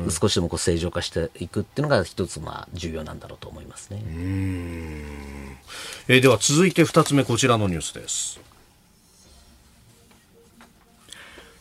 [0.10, 4.02] 少しでもこう正常化していくくっていうのが一つまあ重要なんだろうと思いますね。
[4.06, 5.58] うん
[6.08, 8.40] えー、では続いて2つ目こちらのニュースです。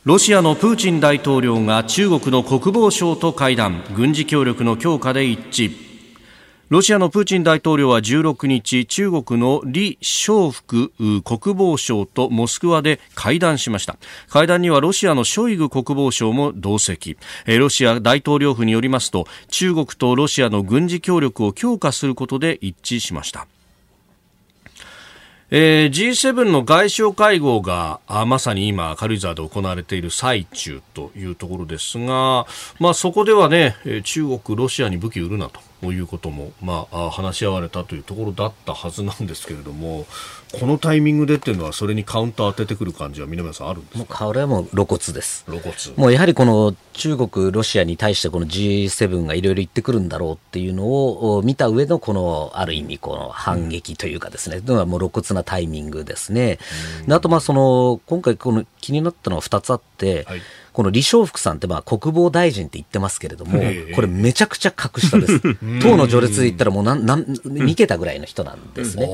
[0.05, 5.86] ロシアのプーチン大統領が中国の国防相と会談軍事協力の強化で一致
[6.69, 10.91] ロシアのプーチン大統領は16日中国の李尚福
[11.23, 13.97] 国防相とモスクワで会談しました。
[14.29, 17.19] 会談にはロシアのショイグ国防相も同席。
[17.47, 23.47] ロシア大統領府によりますと中国とロシアの軍事協力を強化することで一致しました。
[25.53, 32.47] えー、G7 の外相会合があまさに今、軽井沢で行われている最中というところですが、
[32.81, 35.61] まあ、そこではね、中国、ロシアに武器売るなと。
[35.83, 40.07] ということも、まあ、話し合われたというところだったはずなんですけれども
[40.59, 44.25] このタイミングでっていうのはそれにカウンター当ててくる感じは南さんあるんですか？
[44.27, 45.45] これはもう露骨です。
[45.47, 45.75] 露骨。
[45.97, 50.85] もうやはりこの中国、ロシアに対してこの G7 がいろいろ言ってくるんだろうっていうの
[51.37, 56.59] を見た上のこのある意味この反撃というかですね、うん、というのはもう露骨なタイミングですね。
[57.11, 60.41] あとまあその今回この気になったのは2つあって、はい
[60.77, 63.63] この李尚福さんってまあ国防大臣って言ってますけれども、
[63.95, 65.41] これめちゃくちゃ格下です。
[65.81, 69.07] 党の序列で言ったらもうなんなん2桁ぐらいの人なんですね。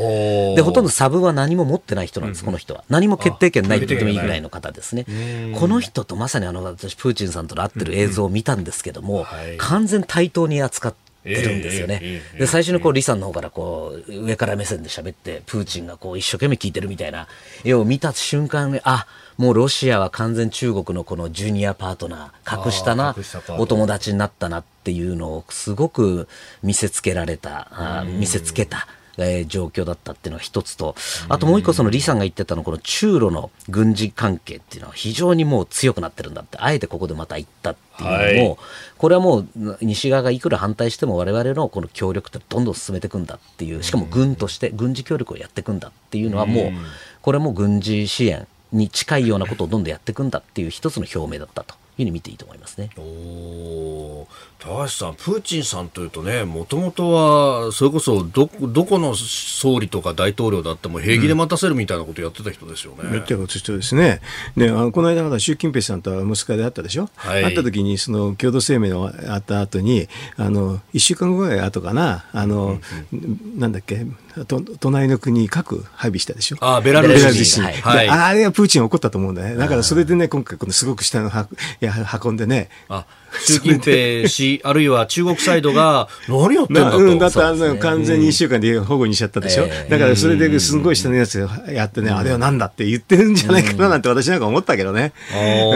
[0.56, 2.82] で、ほとんどサブは何も持ってない人なんです、この人は。
[2.88, 5.06] 何も決定権ないって言ってもいいぐらいの方ですね。
[5.54, 9.24] この人とまさにあの私、プーチンさんとの会ってる映像を見たんですけども、
[9.58, 12.20] 完全対等に扱って、てるんですよね。
[12.36, 17.28] で最初にこう李さんの方からこう上から目線で喋ってプーチンがこう一生懸命聞いてるみたいな
[17.64, 19.06] 絵を見た瞬間にあ
[19.36, 23.14] もうロシアは完全中国のこのジュニアパートナー格下な
[23.58, 26.28] お友達になったなっていうのをすごく
[26.62, 27.68] 見せつけられた
[28.00, 28.86] あ見せつけた。
[29.18, 30.94] えー、状況だったっていうのが一つと、
[31.28, 38.58] あともう一個その李さんが言ってたのこの中ロの軍事関係っていうのは非常にもう強くなってるんだって、あえてここでまた言ったっていうのも、はい、
[38.98, 39.48] これはもう
[39.82, 46.72] 西側がいくら反対しても我々のこの協力ってどんどん進めていくんだっていう、しかも軍として軍事協力をやっていくんだっていうのはもう、
[47.20, 52.90] これも軍事支援に近いようなことをどんどんやっていくんだっていう一つの表明だったというふうに見ていいと思いますね。
[52.96, 54.26] お
[54.64, 63.12] 高橋さん、プーチンさんというとね、もともとは、それこそど、どこの総理とか大統領だっても平気で待たせるみたいなことやってた人ですよね。
[63.12, 64.20] やってた人ですね。
[64.56, 67.10] で、あのこの間、まだ習近平さんとはモスクワで会ったでしょ？
[67.16, 72.78] はい、会った時に、その共同声明のあった後に、あの、一週間後ぐらい後かな、あの、
[73.12, 73.18] うん
[73.54, 74.06] うん、なんだっけ、
[74.46, 76.58] と隣の国核配備したでしょ？
[76.60, 77.66] あベラルーシに。
[77.66, 79.56] はい、あれはプーチン怒ったと思うんだね。
[79.56, 81.48] だからそれでね、今回、このすごく下のは
[81.80, 81.92] や
[82.22, 82.68] 運んでね。
[82.88, 83.06] あ
[83.40, 86.98] 習近平氏、あるいは中国サイドが、 何やってんだと。
[86.98, 89.68] うん、だってあの、完全に1週間で保護にしちゃったでしょ。
[89.88, 95.12] だからそれですごい下のやつやってね、あれはなんだって言ってるんじゃないかななんて私なんか思ったけどね。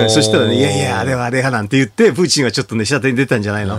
[0.09, 3.79] そしたらね、いやいや、あれはあれはなんて言って、プーチンはちょっとね、下手に出たんじゃないの。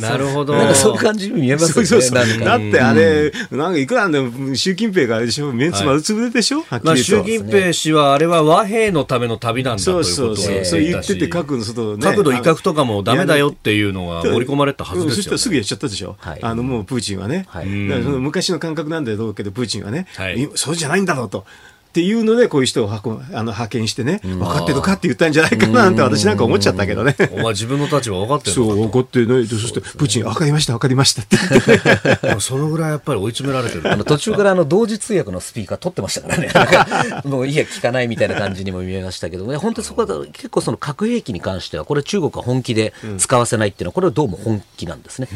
[0.00, 0.54] なるほど。
[0.54, 1.86] なんかそういう感じに見えますね。
[1.86, 10.46] そうそうだってあれ、なんかいくらでも習近平があれでしょ、メンツ丸つぶれでしょ、まあ、習近平氏はあれは和平のための旅なんだということを言ったし。
[10.46, 10.80] そうそうそう。
[10.80, 12.02] 言ってて核の外ね。
[12.02, 17.70] 核の威嚇とかもダメだよってっていうのが盛り込まれたはずですよ、ね、そしたらすぐやっちゃったでしょ、はい、あのもうプーチンはね、はい、そ
[18.10, 21.44] の昔の感覚なんだろうけど、プーチンはね、はい、そうじゃないんだろうと。
[21.88, 27.16] っていうので、こういう人をあの派遣してね、分かってるかって言ったんじゃないかななんて私なんか思っちゃったけどね。
[27.32, 29.46] お前自分の立場分かってるそう、分かってね。
[29.46, 32.40] そして、プーチン、分かりました、分かりましたって言って、 ね。
[32.40, 33.90] そのぐらいやっぱり追い詰められてる。
[33.90, 37.22] あの途中からあの同時通訳のスピーカー取ってましたからね。
[37.24, 45.28] もういいや、聞かないみたいな感じにも見えましたけど、ね、本当にそこは結構その核兵器に関しては、これ中国は本気で使わせないっていうのは、これはどうも本気なんですね。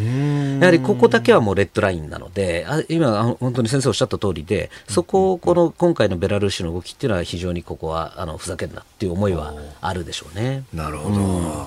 [0.61, 10.64] やはりここだけはもうレッドラインなので、あ今、本当に先生おっしゃった通りで、そこをこの今回のベラルルーシの動きっていうのは非常にここはあのふざけんなっていう思いはあるでしょうね。
[10.74, 11.66] なるほど、うん、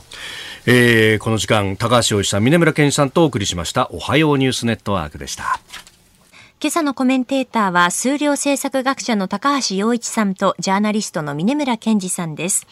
[0.68, 5.60] えー、この時間高橋洋一さん峰村健さんとお送りしましたおはようニュースネットワークでした。
[6.62, 12.66] 今朝のコメンテーターは数量政策学者の高橋洋一さんとジャーナリストの峰村健二さんです。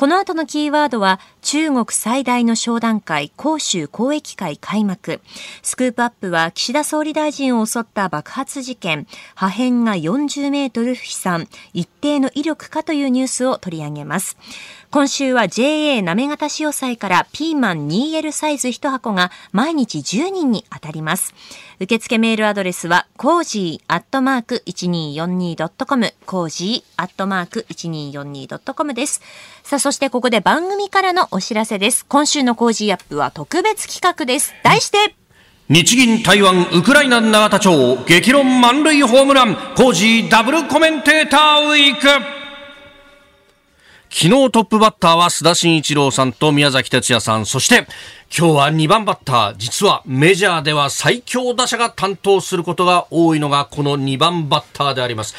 [0.00, 5.20] この後のキーワードは中国最大の商談会広州交易会開幕。
[5.62, 14.38] スクープアップは岸田総理大臣を襲った爆発事件、破片が40メートル飛散、一定の威力かというニュースを取り上げます。
[14.90, 21.32] 今週は JA なめがたしおさいからピーマン 2L サイズ1箱が毎日10人に当たります。
[21.78, 29.22] 受付メールアドレスは、コージーアットマーク 1242.com、コージーアットマーク 1242.com です。
[29.62, 32.04] さあ、そしてここで番組からのお知らせです。
[32.06, 34.52] 今週の Cozy up は特別企画です。
[34.64, 35.14] 題して、
[35.68, 42.39] 日銀台湾ウクライナ永田町激論満塁ホームランコージーダブルコメンテーターウィーク
[44.12, 47.86] 昨日トップバッターは須田慎一郎さんと宮崎哲也さん、そして
[48.36, 55.36] 今日は2番バッター、実はメジャーでは最強打者が担当することが多いのがこの2番バッターであります。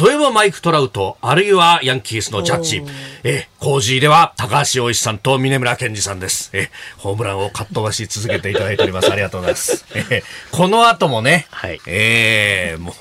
[0.00, 2.82] 例えばマイク・トラウト、あるいはヤンキースのジャッジ、
[3.24, 6.48] え、コージーでは高橋洋一さんと峰村健二さんです。
[6.54, 9.12] え、ホームランをかっ飛ばし続けていただいております。
[9.12, 9.84] ありがとうございます。
[10.10, 12.94] え、この後もね、はい、えー、もう、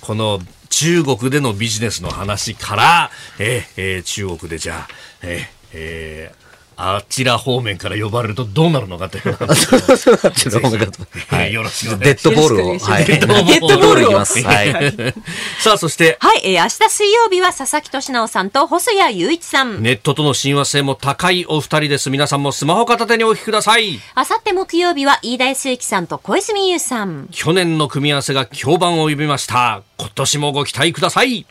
[0.00, 0.40] この
[0.78, 3.10] 中国でのビジネスの話から、
[3.40, 4.88] えー、えー、中国でじゃあ、
[5.22, 5.40] えー、
[5.72, 6.47] えー
[6.80, 9.36] あちら方面から呼ばれるとどうなるのかという。
[9.40, 11.02] あちら方面からと。
[11.26, 11.52] はい。
[11.52, 12.78] よろしくデッドボールを。
[12.78, 13.04] はい。
[13.04, 14.40] デッドボールいきます。
[14.44, 14.72] はい。
[15.58, 16.16] さあ、そして。
[16.20, 16.42] はい。
[16.44, 19.82] えー、明日水曜日は佐々木俊直さんと細谷雄一さん。
[19.82, 22.10] ネットとの親和性も高いお二人です。
[22.10, 23.98] 皆さんもスマホ片手にお聞きください。
[24.14, 27.26] あさって木曜日は飯田康之さんと小泉優さん。
[27.32, 29.82] 去年の組み合わせが評判を呼びました。
[29.96, 31.44] 今年もご期待ください。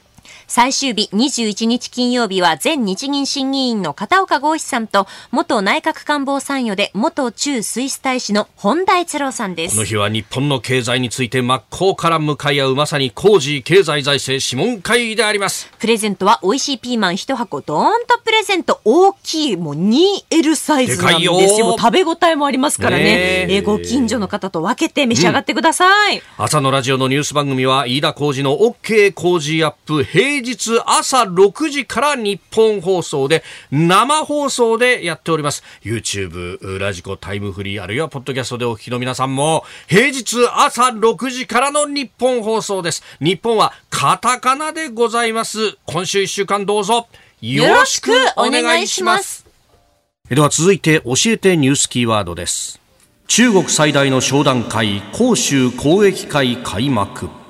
[0.48, 9.76] 最終日21日金曜日は前日銀審議員の片岡剛志さんと元内閣官房参与で元駐スイス大使の本田悦郎さんです。
[9.76, 15.70] この日は日本の経済について真っ向から向かい合うまさに工事経済財政諮問会議であります。
[15.80, 18.80] プレゼントは美味しいピーマン1箱ドーンとプレゼント？
[18.86, 21.76] 大きいもう 2L サイズなんですよ。
[21.78, 23.48] 食べ応えもありますからね。
[23.48, 26.20] ねご近所の方と分けて召し上がってください。
[26.20, 35.64] うん、朝のラジオのニュース番組は飯田浩二の OK 工事アップ平平日朝6時から日本放送で生放送でやっております。
[35.82, 43.02] YouTube ラジコタイムフリーあるいはポッドキャストでお聞きの皆さんも平日朝6時からの日本放送です。
[43.20, 45.78] 日本はカタカナでございます。
[45.86, 47.08] 今週1週間どうぞ。
[47.42, 49.44] よろしくお願いします。
[50.30, 52.80] では続いて教えてニュースキーワードです。
[53.28, 57.47] 中国最大の商談会広州交易会開幕。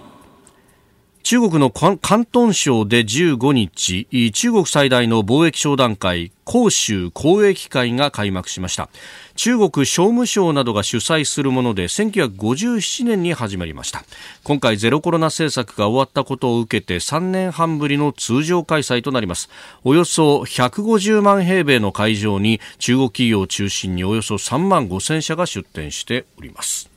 [1.29, 1.99] 中国の広
[2.31, 8.87] 東省で15日、中国最大の貿易商談会、広州交易会が開幕しました。
[9.35, 14.05] 中国商務省などが主催するもので、1957年に始まりました。
[14.45, 19.49] 今回ゼロコロナ政策が終わったことを受けて3年半ぶりの通常開催となります。
[19.83, 26.96] およそ150万平米の会場に中国企業を中心におよそ3万5千社が出展しております。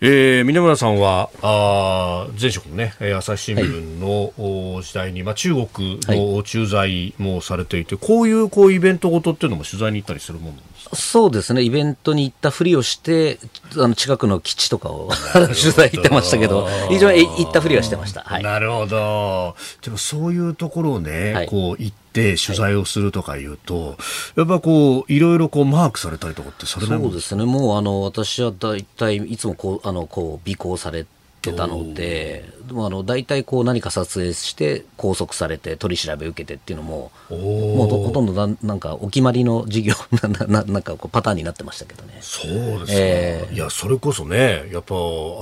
[0.00, 4.32] えー、峰村さんはあ前職のね朝日新聞の、
[4.74, 10.56] はい、時代に、まあ、中国の駐在もされていて、はい、こういうこうイベントごとっていうのも取材に行ったりするもの
[10.92, 13.40] そうですね、イベントに行ったふりをして、
[13.76, 18.22] あの近くの基地とかを 取材行ってましたけど、非常に行ったふりはしてました。
[18.24, 19.56] はい、なるほど。
[19.82, 22.05] でもそういうところをね、はい、こう行って
[22.36, 23.96] 取材をするとかいうと、はい、
[24.36, 27.44] やっぱこういろいろこうマークされたりとかってそれそうですね。
[27.44, 31.15] もうあの私は大体いつもこうあのこう尾行されて。
[31.50, 39.94] ってたので、あの大体こう何か撮影して拘束されて取り調べ受けてっていうのも、もうほとんどななんかお決まりの事業
[40.48, 42.18] ななんかこうパターンになってましたけどね。
[42.20, 44.98] そうですえー、いやそれこそね、やっぱあ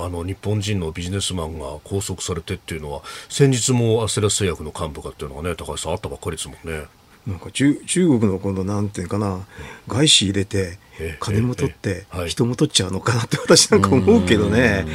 [0.09, 6.85] の日本人のビジネスマンが拘束されてっていうのは先日もアセラス製薬の幹部がっていうのがね高橋さんあったばっかりですもんね。
[7.27, 9.45] なんか中中国のこのなんていうかな
[9.87, 10.77] 外資入れて
[11.19, 14.85] 金も取って人も取っちゃうのかなって私なんか思うけどね。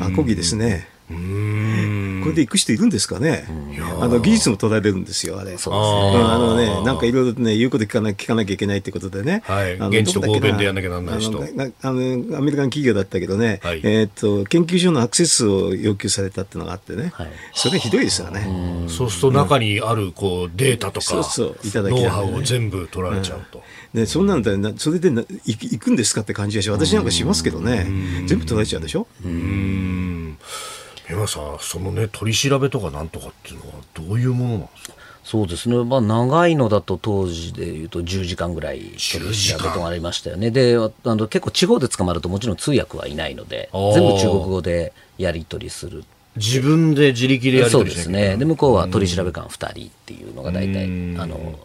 [0.00, 0.88] あこぎですね。
[1.08, 3.46] これで行く人いるんですかね、
[4.00, 5.56] あの技術も取られるんですよ、あれ。
[5.56, 6.24] そうですね。
[6.24, 9.42] あのね、なんかいろいろね、言うこと聞かな聞かなきゃいけないってことでね。
[9.46, 11.42] はい、現地と合弁でやんなきゃなんない人。
[11.42, 18.46] あのアメリカの企業だったけどね、はい、えっ、と、研究所のアクセスを要求されたっていうのがあってね、はい、それひどいですよね。
[18.88, 23.62] そうすると中にあるこうデータとか、そうそういただノウハウを全部取られちゃうと。
[23.94, 27.86] でそんなんだそれでな行くんですかって感じがし私なんかしますけどね。
[28.26, 29.06] 全部取られちゃうでしょ？
[29.24, 30.07] うん
[31.08, 34.94] 山さんそのね取り調べとかなんとかっていうのはどういうものなんですか？
[35.24, 40.50] そうですね、まあ、長いのだと当時でいうと10時間ぐらい取り調べとありましたよね。
[40.50, 46.04] であの結構地方で捕まるともちろん通訳はいないので全部中国語でやり取りする
[46.36, 48.36] 自分で自力でやり取りそうですね。
[48.38, 50.84] で向こうは取り調べ官2人っていうのが大体
[51.20, 51.58] あの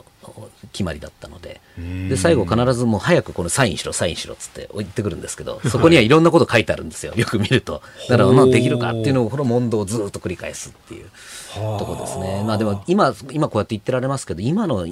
[0.72, 1.62] 決まりだったので。
[2.10, 7.14] で最後必ずもう早くこのサインしろサインしろっつって言ってくるんですけど そこにはいろんなこと書いてあるんですよ。
[7.16, 7.82] よく見ると。
[8.10, 11.10] だからまあできるかっていうのをこの問答をずっと繰り返すっていう
[11.56, 12.44] とこですね。
[12.46, 14.86] まあでも今今こうやって言ってられますけど今の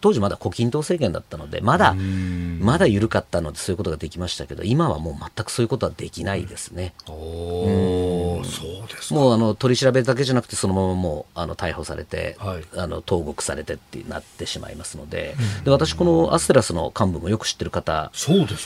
[0.00, 6.94] 当時まだ胡錦涛政権だったのでまだまだ緩かったのでそういうことができましたけど今はもう全くそういうことはできないですね。
[7.06, 18.10] そうですもうあの取り調べだけじゃなくてそのままもうあの逮捕されて、はい、あの投獄されてってなってしまいますのでで私このアステラスの幹部もよく知ってる方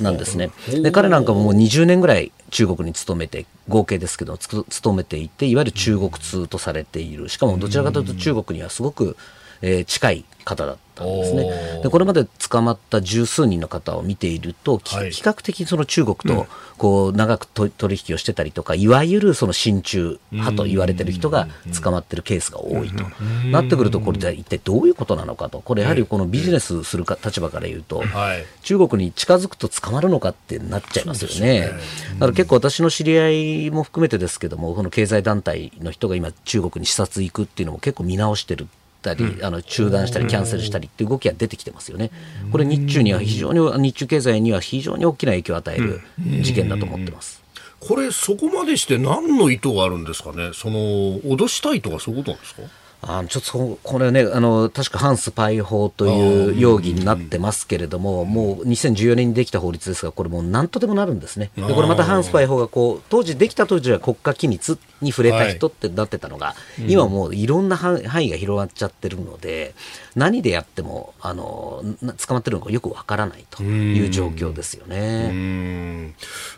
[0.01, 0.51] なんですね。
[0.83, 7.29] で彼なんかももう20年ぐらい中国に勤めて合計ですけど勤めていていわゆる中国通とされている。
[7.29, 9.17] しかもどちらかというと中国にはすごく、
[9.63, 11.81] えー、近い方だったんですね。
[11.83, 16.47] でこれまで捕まった十数人の方を見ていると、はい、比較的その中国と
[16.79, 17.71] こう長く取
[18.09, 21.49] 引をしてたりとか、いわゆるその親中派と言われてる人が
[21.83, 23.05] 捕まってるケースが多いと。
[23.51, 31.61] なってくると、これじゃ一体どういうことなのかと、これやはりこのビジネスするか立場から言うと、はい、中国に近づくと捕まるのかってなっちゃいますよね。
[31.61, 31.71] ね。
[32.15, 38.69] だから結構私の知り合いも含めてですけども、この経済団体の人が今中国に視察行くっていうのも結構見直してる
[39.03, 42.11] たり、あの中断したりキャンセルしたりっていう動きが出てきてますよね。
[42.51, 46.01] これ日中には非常に日中経済には非常に大きな影響を与える
[46.43, 47.43] 事件だと思ってます。
[47.81, 50.51] これそこまでして何の意図があるんですかね？
[50.53, 50.79] その
[51.21, 52.63] 脅したいとかそういうことなんですか？
[53.01, 69.75] あちょっとこれねあの、確か反スパイ法という容疑になってますけれども、もう2014年にできた法律ですが、これもうなんとでもなるんですね、でこれまた反スパイ法がこう当時できた当時は国家機密に触れた人ってなってたのが、はい、今もういろんな範囲が広がっちゃってるので、
[70.19, 71.83] 何でやってもあの
[72.27, 76.15] 捕まってるのかよくわからないという状況ですよね。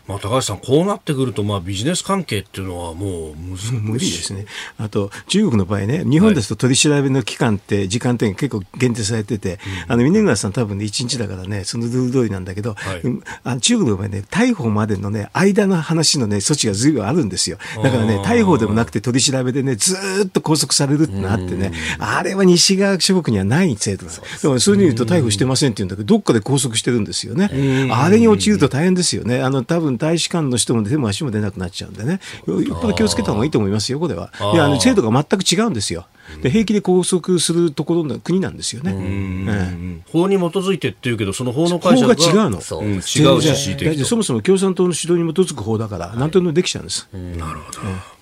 [0.07, 4.45] まあ、高橋さん、こうなってくると、まあ、ビジネス関係っていうのはもう無理ですね。
[4.77, 13.01] あと中国の場合ね、日本ですと取り調べの期間って時間点結構限定されてて、あの峰村さん多分ね1日だからねそのルール通りなんだけど、はい、
[13.43, 17.57] あの中国の場合ね逮捕までのね間の話のね措置がずいぶんあるんですよ。
[17.83, 19.95] だからね逮捕でもなくて取り調べでねず
[20.25, 24.43] っと拘束されるってなってねあれは西側諸国にはない制度なんです。
[24.43, 27.89] だからそういうふうに言うと逮捕してませんって言うんだけどどっかで拘束してるんですよね。
[27.91, 29.41] あれに陥ると大変ですよね。
[29.41, 32.19] あの多分大使館の人も手も足も出なくなっちゃうんでね。
[32.47, 34.31] よっぽど気をつけた方がいいと思いますよこれは。
[34.53, 36.07] いやあの制度が全く違うんですよ。
[36.41, 42.83] で平気で拘束するところの国なんですよね、法に基づいてっていうけど、その法の解釈が違うの、う。
[42.83, 47.09] 違うし、そもそも共産党の指導に基づく法だから、はい、なんとでもできちゃうんです。
[47.13, 48.20] なるほど、え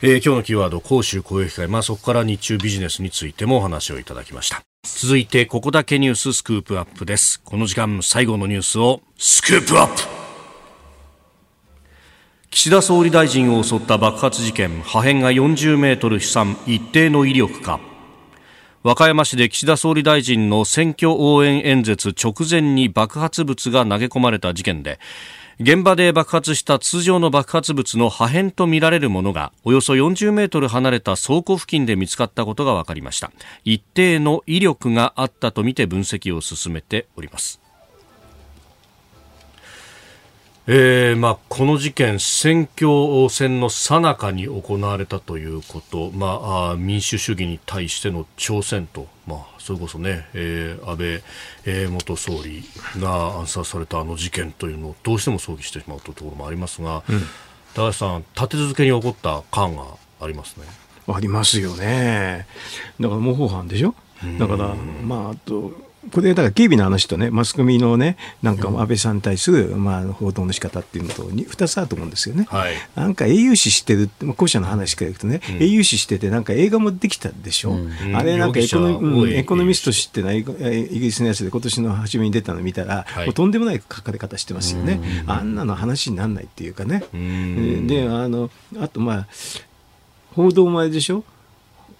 [0.00, 4.62] ー、今日のキーワード、公衆公益会、まあ、そこから日中ビジネスについてもお話をいただきました。
[4.84, 7.40] 続いて、ここだけニューススクープアップです。
[7.42, 10.02] この時間、最後のニュースをスクープアップ。
[12.50, 14.82] 岸田総理大臣を襲った爆発事件。
[14.82, 16.56] 破片が40メートル飛散。
[16.66, 17.80] 一定の威力か。
[18.84, 25.00] 和歌山市で岸田総理大臣の選挙応援演説直前に爆発物が投げ込まれた事件で
[25.60, 33.32] 現場で爆発した通常の爆発物の破片とみられるものがおよそ40メートル離れた倉庫付近で見つかったことが分かりました。
[33.64, 37.60] 一定の威力があったとみて分析を進めております。
[40.68, 49.08] えーまあ、この事件、選挙戦の最中に行われたということ、まあ、民主主義に対しての挑戦と、
[49.68, 51.06] それこそね、えー、安倍、
[51.66, 52.64] えー、元総理
[52.98, 57.20] が暗殺されたあの事件というのをどうしても想起してしまうというところもありますが、うん、
[57.74, 59.84] 高橋さん、立て続けに起こった感が
[60.22, 60.64] ありますね。
[61.06, 62.46] ありますよね。
[62.98, 63.94] だから模倣犯でしょ？
[64.38, 65.72] だから、まあ、あと
[66.12, 72.46] これだから警備の話とねマスコミのねなんか安倍さんに対する、まあ、報道の仕方っていうのと2つあると思うんですよね。
[72.48, 85.00] はい、なんか英雄視してる後者の話からいくとね、うん、英雄視しててなんか映画もできたでしょ、うん、あれなんかエコノ,、うん、エコノミスト誌ってのはイギリスのやつで今年の初めに出たの見たら、はい、もうとんでもない書かれ方してますよね。
[85.26, 87.02] あんなの話にならないっていうかね。
[87.12, 89.26] であのあとまあ
[90.34, 91.24] 報道もあれでしょ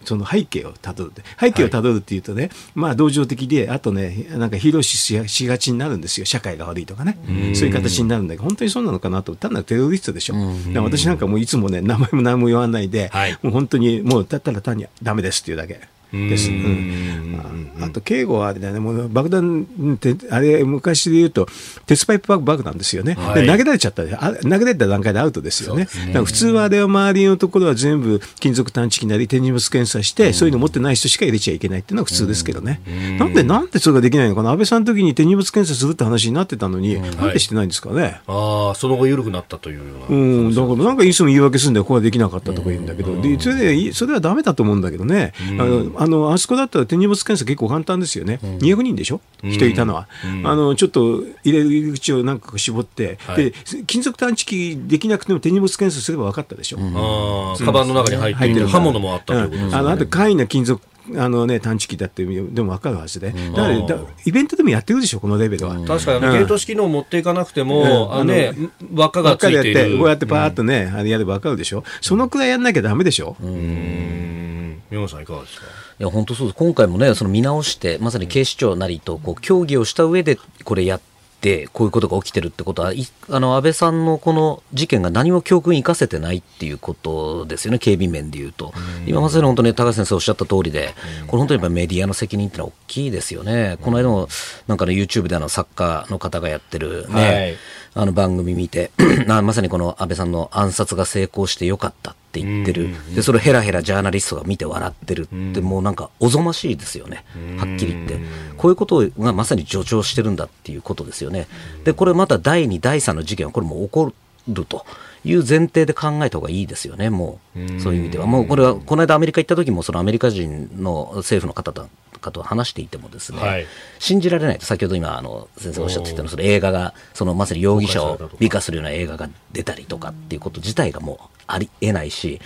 [0.05, 4.97] その背景をたどる背景をたどるっていうとね、はい、まあ同情的であとねなんかヒーロー視
[5.29, 6.27] しがちになるんですよ。
[6.27, 7.19] 社会が悪いとかね。
[7.55, 10.35] そういう形になるんだけど本当にそうなのかなと単なるテロリストでしょ。
[10.83, 15.81] 私なんかもういつもね名前も何も言わないで、はい、もう本当にもうだったら単にダメですっていうだけ。
[16.13, 16.51] です。
[16.51, 21.47] うんあと警護はあれだね、もう爆弾ってあれ昔で言うと
[21.87, 23.15] 鉄パイプ爆弾ですよね。
[23.15, 25.85] はい、投げられちゃったあ投げられた段階でアウトですよね。
[25.85, 32.81] だから普通はあれは周りのところは全部金属探知機なり手荷物検査して、そういうの持ってない人しか入れちゃいけないっていうのは普通ですけどね。
[33.19, 34.51] なんでなんでそれができないのかな？
[34.51, 38.21] 安倍さんの時に手荷物検査するって話になってたのに、なんでしてないんですかね。
[38.27, 40.17] ああその後緩くなったというような。
[40.17, 41.85] うん、だからなんかいつも言い訳するんだよ。
[41.85, 45.33] ここはできなかったとか言うんだけど、でそれでそれはだめだと思うんだけどね。
[45.59, 48.39] あのあのあそこだったら手荷物検査結構簡単ですよね。
[48.43, 49.21] 200人でしょ？
[49.43, 50.09] 人いたのは、
[50.45, 53.53] あのちょっと入れる口をなんか絞って、で
[53.87, 56.79] 金属探知機できなくても手荷物検査すれば分かったでしょ？
[56.79, 59.75] ああ、カバンの中に入ってる刃物もあったということですね。
[59.77, 60.81] あのあと簡易な金属
[61.17, 65.75] あのね、探知機だってでも分かるはずで、だからだイベントでもやってるでしょ、このレベルは。
[65.87, 68.53] 確かに、ゲート式のを持っていかなくても、あのね、
[68.93, 69.99] 輪っかがついてる。
[69.99, 73.37] こうやってパーっとね、あれやれば分かるでしょ、そのくらいやんなきゃだめでしょ。
[73.41, 74.83] うん。
[74.91, 75.67] 宮本さん、いかがですか？
[76.01, 76.57] いや本当そうです。
[76.57, 81.01] 今回もねその見直してまさに警視庁なりとこう協議をした上でこれやっ
[81.41, 82.93] でこういうことが起きてるってことは
[83.29, 88.73] あの安倍さんのこの事件が何も教訓生かせてないっていうことですよね、警備面でいうと、
[89.07, 90.95] 今まさに本当に高橋先生おっしゃった通りで、
[91.29, 94.29] これ本当にやっぱメディアの責任ってのは大きいですよね、この間も
[94.67, 97.57] なんかの YouTube であの作家の方がやってるね、はい、
[97.99, 98.93] あの番組見て
[99.27, 107.25] まさにこの安倍さんの暗殺が成功してよかったって言ってる、でそれをヘラヘラジャーナリストが見て笑ってるって、もうなんかおぞましいですよね、
[107.57, 108.21] はっきり言って、
[108.57, 111.49] こういうことがまさに助長してるんだっていうことですよね。
[111.83, 114.13] でこれまた第2、第3の事件はこれも起こ
[114.47, 114.87] ると。
[115.25, 118.27] いう前提で考えた方がいいですよね、もう、そういう意味では。
[118.27, 121.89] もうこれは、この間アメリカ行った時も、そのアメリカ人の政府の方と
[122.19, 123.67] かと話していてもですね、はい、
[123.99, 132.41] 信じられないと、先ほど今、あの先生おっしゃってたのその映画が、そのまさに容疑者を美化するような映画が出たりとかっていうこと自体がもうありえないし、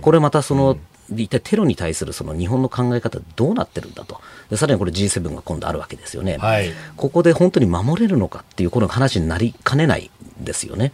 [0.00, 0.78] これまたその、
[1.14, 4.20] 一体テロに対するその日本の考え方どうなってるんだと。
[4.50, 10.10] でさらにこれ G7 が今度あるわけですよね、はい、ここで本当に守れるのかっていうこの話になりかねない
[10.40, 10.92] ですよね。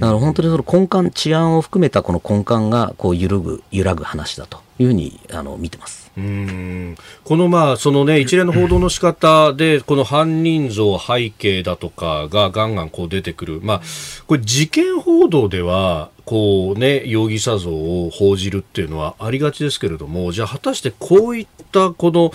[0.00, 6.07] だから本当にその根幹、治安を含めたこの根幹がこう揺るぐ、揺らぐ話だというふうにあの見てます。
[6.18, 6.96] うん。
[7.22, 13.60] このまあそのね一連の報道の仕方でこの犯人像背景だとかがガンガンこう出てくる。
[13.62, 13.82] まあ
[14.26, 22.32] これ事件報道ではこうね容疑者像を報じるっていうのはありがちですけれどもじゃあ果たしてこういったこの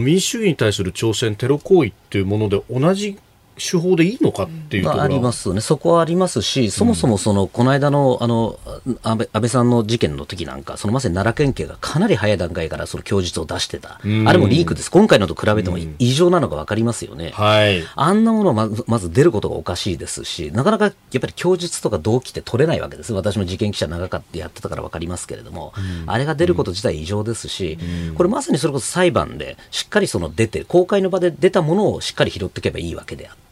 [0.00, 3.16] 民主主義に対する挑戦テロ行為っていうもので同じ
[3.60, 5.02] 手法でいいのかっていうところ。
[5.02, 8.58] ありますね、そこはありますし、そもそもその、この間のあの
[9.02, 25.72] 安倍安倍さんの事件の時なんか、そのまさに奈良県警がかなり早い段階からその供述を出してた、あれもリークです、今回のと比べても異常なのが分かりますよね、はい、あんなものはまずまず出ることがおかしいですし、なかなかやっぱり供述とか動機って取れないわけです、私も事件記者長かったやってたから分かりますけれども、
[26.06, 27.78] あれが出ること自体異常ですし、
[28.14, 33.49] これまさにそれこそ裁判でしっかりその出て、公開の場で出たものをしっかり拾っていけばいいわけであって。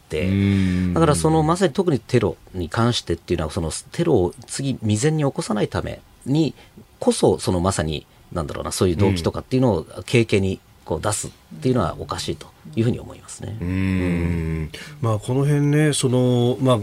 [0.95, 6.55] だからそのまさに特にテロに関してっていうのはそのテロを次未然に起こさないために
[6.99, 11.31] こそそのまさになんだろうなそういう動機とかっていうのを経験にこう出すっ
[11.61, 13.59] ていうのはおかしいというふうに思いますね。
[13.61, 16.79] うんまあこの辺ねそのまあ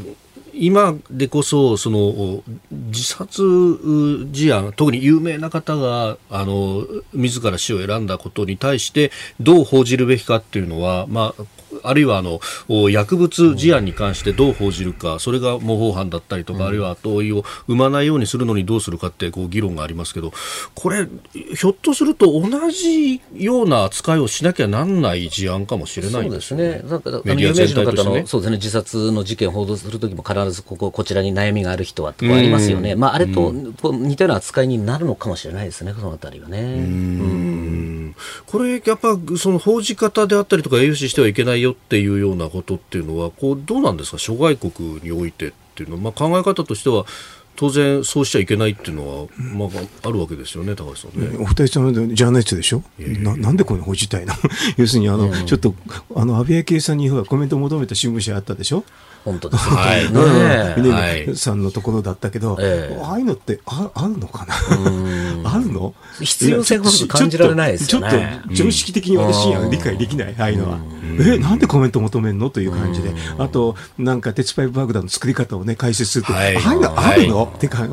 [0.58, 3.42] 今でこそその自殺
[4.32, 11.44] 事案特に有名な方があの自ら死を選んだことに対してどう報じるべきかっていうのは、まあ、
[11.84, 12.40] あるいはあの
[12.90, 20.34] 薬物事案に関してどう報じるか、それが模倣犯だったりとか、あるいは後追いを生まないようにするのにどうするかってこう議論がありますけど、
[20.74, 26.84] これ、ひょっとすると同じような扱いをしなきゃなんない事案かもしれないですね。
[26.88, 27.22] そうですね。
[27.26, 28.24] メディア全体としてね。
[28.26, 28.58] そうですね。
[28.58, 32.96] 自殺の事件を報道するときも必ずここ、こちらに悩みがある人はとかありますよね。
[32.96, 36.60] まあ、あれと似たような扱いになるのかもしれないですね、そのあたりはね。
[36.60, 37.95] うん
[38.46, 44.18] これ、やっぱその報じ方であったりとか、栄養士してはいけないよっていうようなことっていうのはこうどうなんですか？
[44.18, 47.06] 諸外国においてっていうのは、まあ、考え方としては
[47.56, 51.38] 当然そうしちゃいけないっていうのは、まあ、あるわけですよね、高橋さんね。
[51.40, 54.36] お二人さんジャーナリストでしょ、ななんでこんな報じたいな、
[54.78, 55.74] 要するにあの、ちょっと
[56.16, 58.84] あの安倍昭恵さんにコメントを求めた新聞社あったでしょ？
[59.26, 60.12] 本当です、はい、
[60.84, 62.58] ねねさんのところだったけど、
[63.04, 64.54] ああいうのってああるのかな？
[65.52, 65.96] あるの？
[66.22, 68.10] 必要性が感じられないですよね。
[68.10, 70.78] ちょっと常識的に私には理解できない、ああいうのは。
[71.20, 72.52] え、なんでコメント求めるの？
[72.52, 77.52] という感じで、あと、なんか鉄パイプ爆弾の作り方をね、解説すると、ああいうのあるの？
[77.56, 77.88] ってか、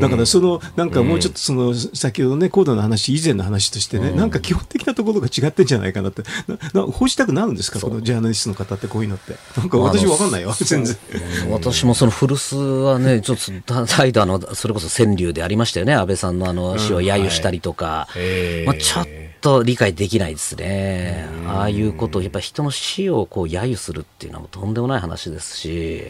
[0.00, 6.22] だからその、なんかもうちょっとその、先ほどね、高度の話、以前の話としてね、なんか基本的なところが違ってんじゃないかなって、
[6.74, 9.36] な報じたくなるんですか、このジャーナリストの方ってこういうのって。
[9.56, 10.96] なんか私わかんないよ、全然。
[11.50, 13.36] 私もその古巣はね、ちょっ
[13.66, 18.08] と態度あの、それこそ川柳でありましたよね、安倍さんのあの死を揶揄したりとか、
[18.66, 19.06] まあ、ちょっ
[19.40, 21.26] と理解できないですね。
[21.46, 26.04] ああいうことを、やっぱ人の死をこう揶揄するっていうのはとんでもない話ですし、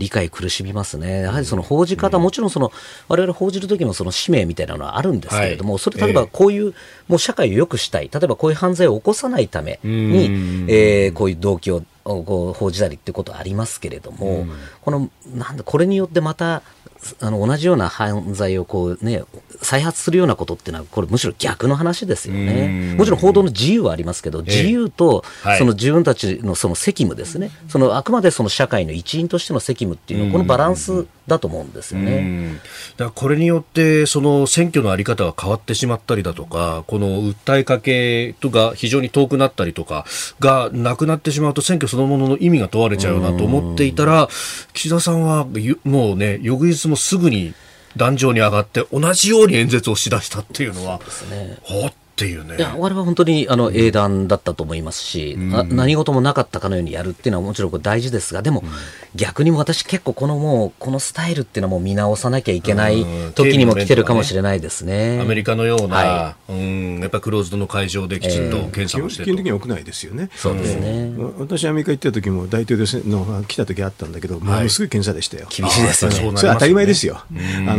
[0.00, 1.20] 理解苦しみますね。
[1.20, 2.72] やはりその報じ方、もちろんその
[3.06, 6.74] 我々報じる時のその使命みたいなのはあるんですけれども、それ例えばこういう、
[7.06, 10.24] もう社会を良くしたい、例えばこういう犯罪を起こさないために、
[10.68, 14.46] えー、こういう動機をこう報じたりっていうことはありますけれども、
[14.82, 16.62] このなんだこれによってまた
[17.20, 19.22] あの同じような犯罪をこう、ね、
[19.62, 22.94] 再発するようなことっていうのは、これ、むしろ逆の話ですよね。
[22.96, 25.24] もちろん報道の自由はありますけど、自由と
[25.58, 32.60] その自分たちのその責務ですね、そのあくまでその社会の一員としての責務っていうのこのバランスだと思うんですよね。
[32.96, 40.04] だこれによって、その選挙のあり方が変わってしまったりだとか、この訴えかけとが非常に遠くなったりとか
[40.40, 44.28] がなくなってしまうと、選挙そのものの意味が問われちゃうなと思っていたら、
[44.74, 45.46] 岸田さんは
[45.84, 47.54] もうね、翌日もすぐに
[47.96, 50.98] 壇上に上がって同じように演説をしだしたっていうのは、
[51.30, 52.56] ね、ほっっていうね。
[52.56, 58.68] いや、我々は本当にあの英断だったと思いますし、うん、何事もなかったかのようにやるっていうのはもちろん大事ですが、でも、うん、
[59.14, 65.16] 逆に私結構このもう、このスタイルっていうのはもう見直さなきゃいけない時にも来てるかもしれないですね。
[65.16, 70.28] ねアメリカのような、はい、うん、やっぱりクローズドの会場できちんと検査をして、えー、基本的に屋内ですよね。
[70.36, 71.14] そうですね。
[71.38, 75.46] 私アメリカ行った時も大統領選の来た時あったんだけど、ものすごい検査でしたよ。
[75.48, 76.36] 厳しいですよね。
[76.36, 77.22] それ当たり前ですよ。
[77.66, 77.76] あ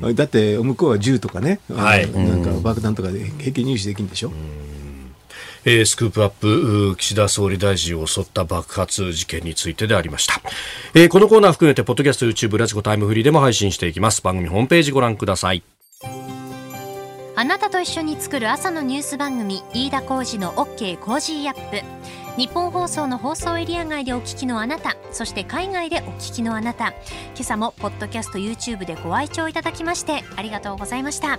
[0.00, 4.32] の、だって向こうは銃とかね、はい、なんか爆弾とかで平気入手できるんでしょ？
[5.66, 10.42] えー、スクープアップ岸田総理大臣を襲った爆発事件についてでありました、
[10.92, 14.20] えー、このコーナー含めてポッドキャスト YouTube ラジコタイムフリーでも配信していきます。
[14.20, 15.62] 番組ホームページご覧ください。
[17.36, 21.82] あなたと一緒に作る朝のニュース番組飯田浩司の OK コージーアップ。
[22.36, 26.88] 日本放送の放送エリア外でお聞きのあなたそして海外でお聞きのあなた。
[26.88, 31.38] 今朝もポッドキャスト YouTube でご愛聴いただきましてありがとうございました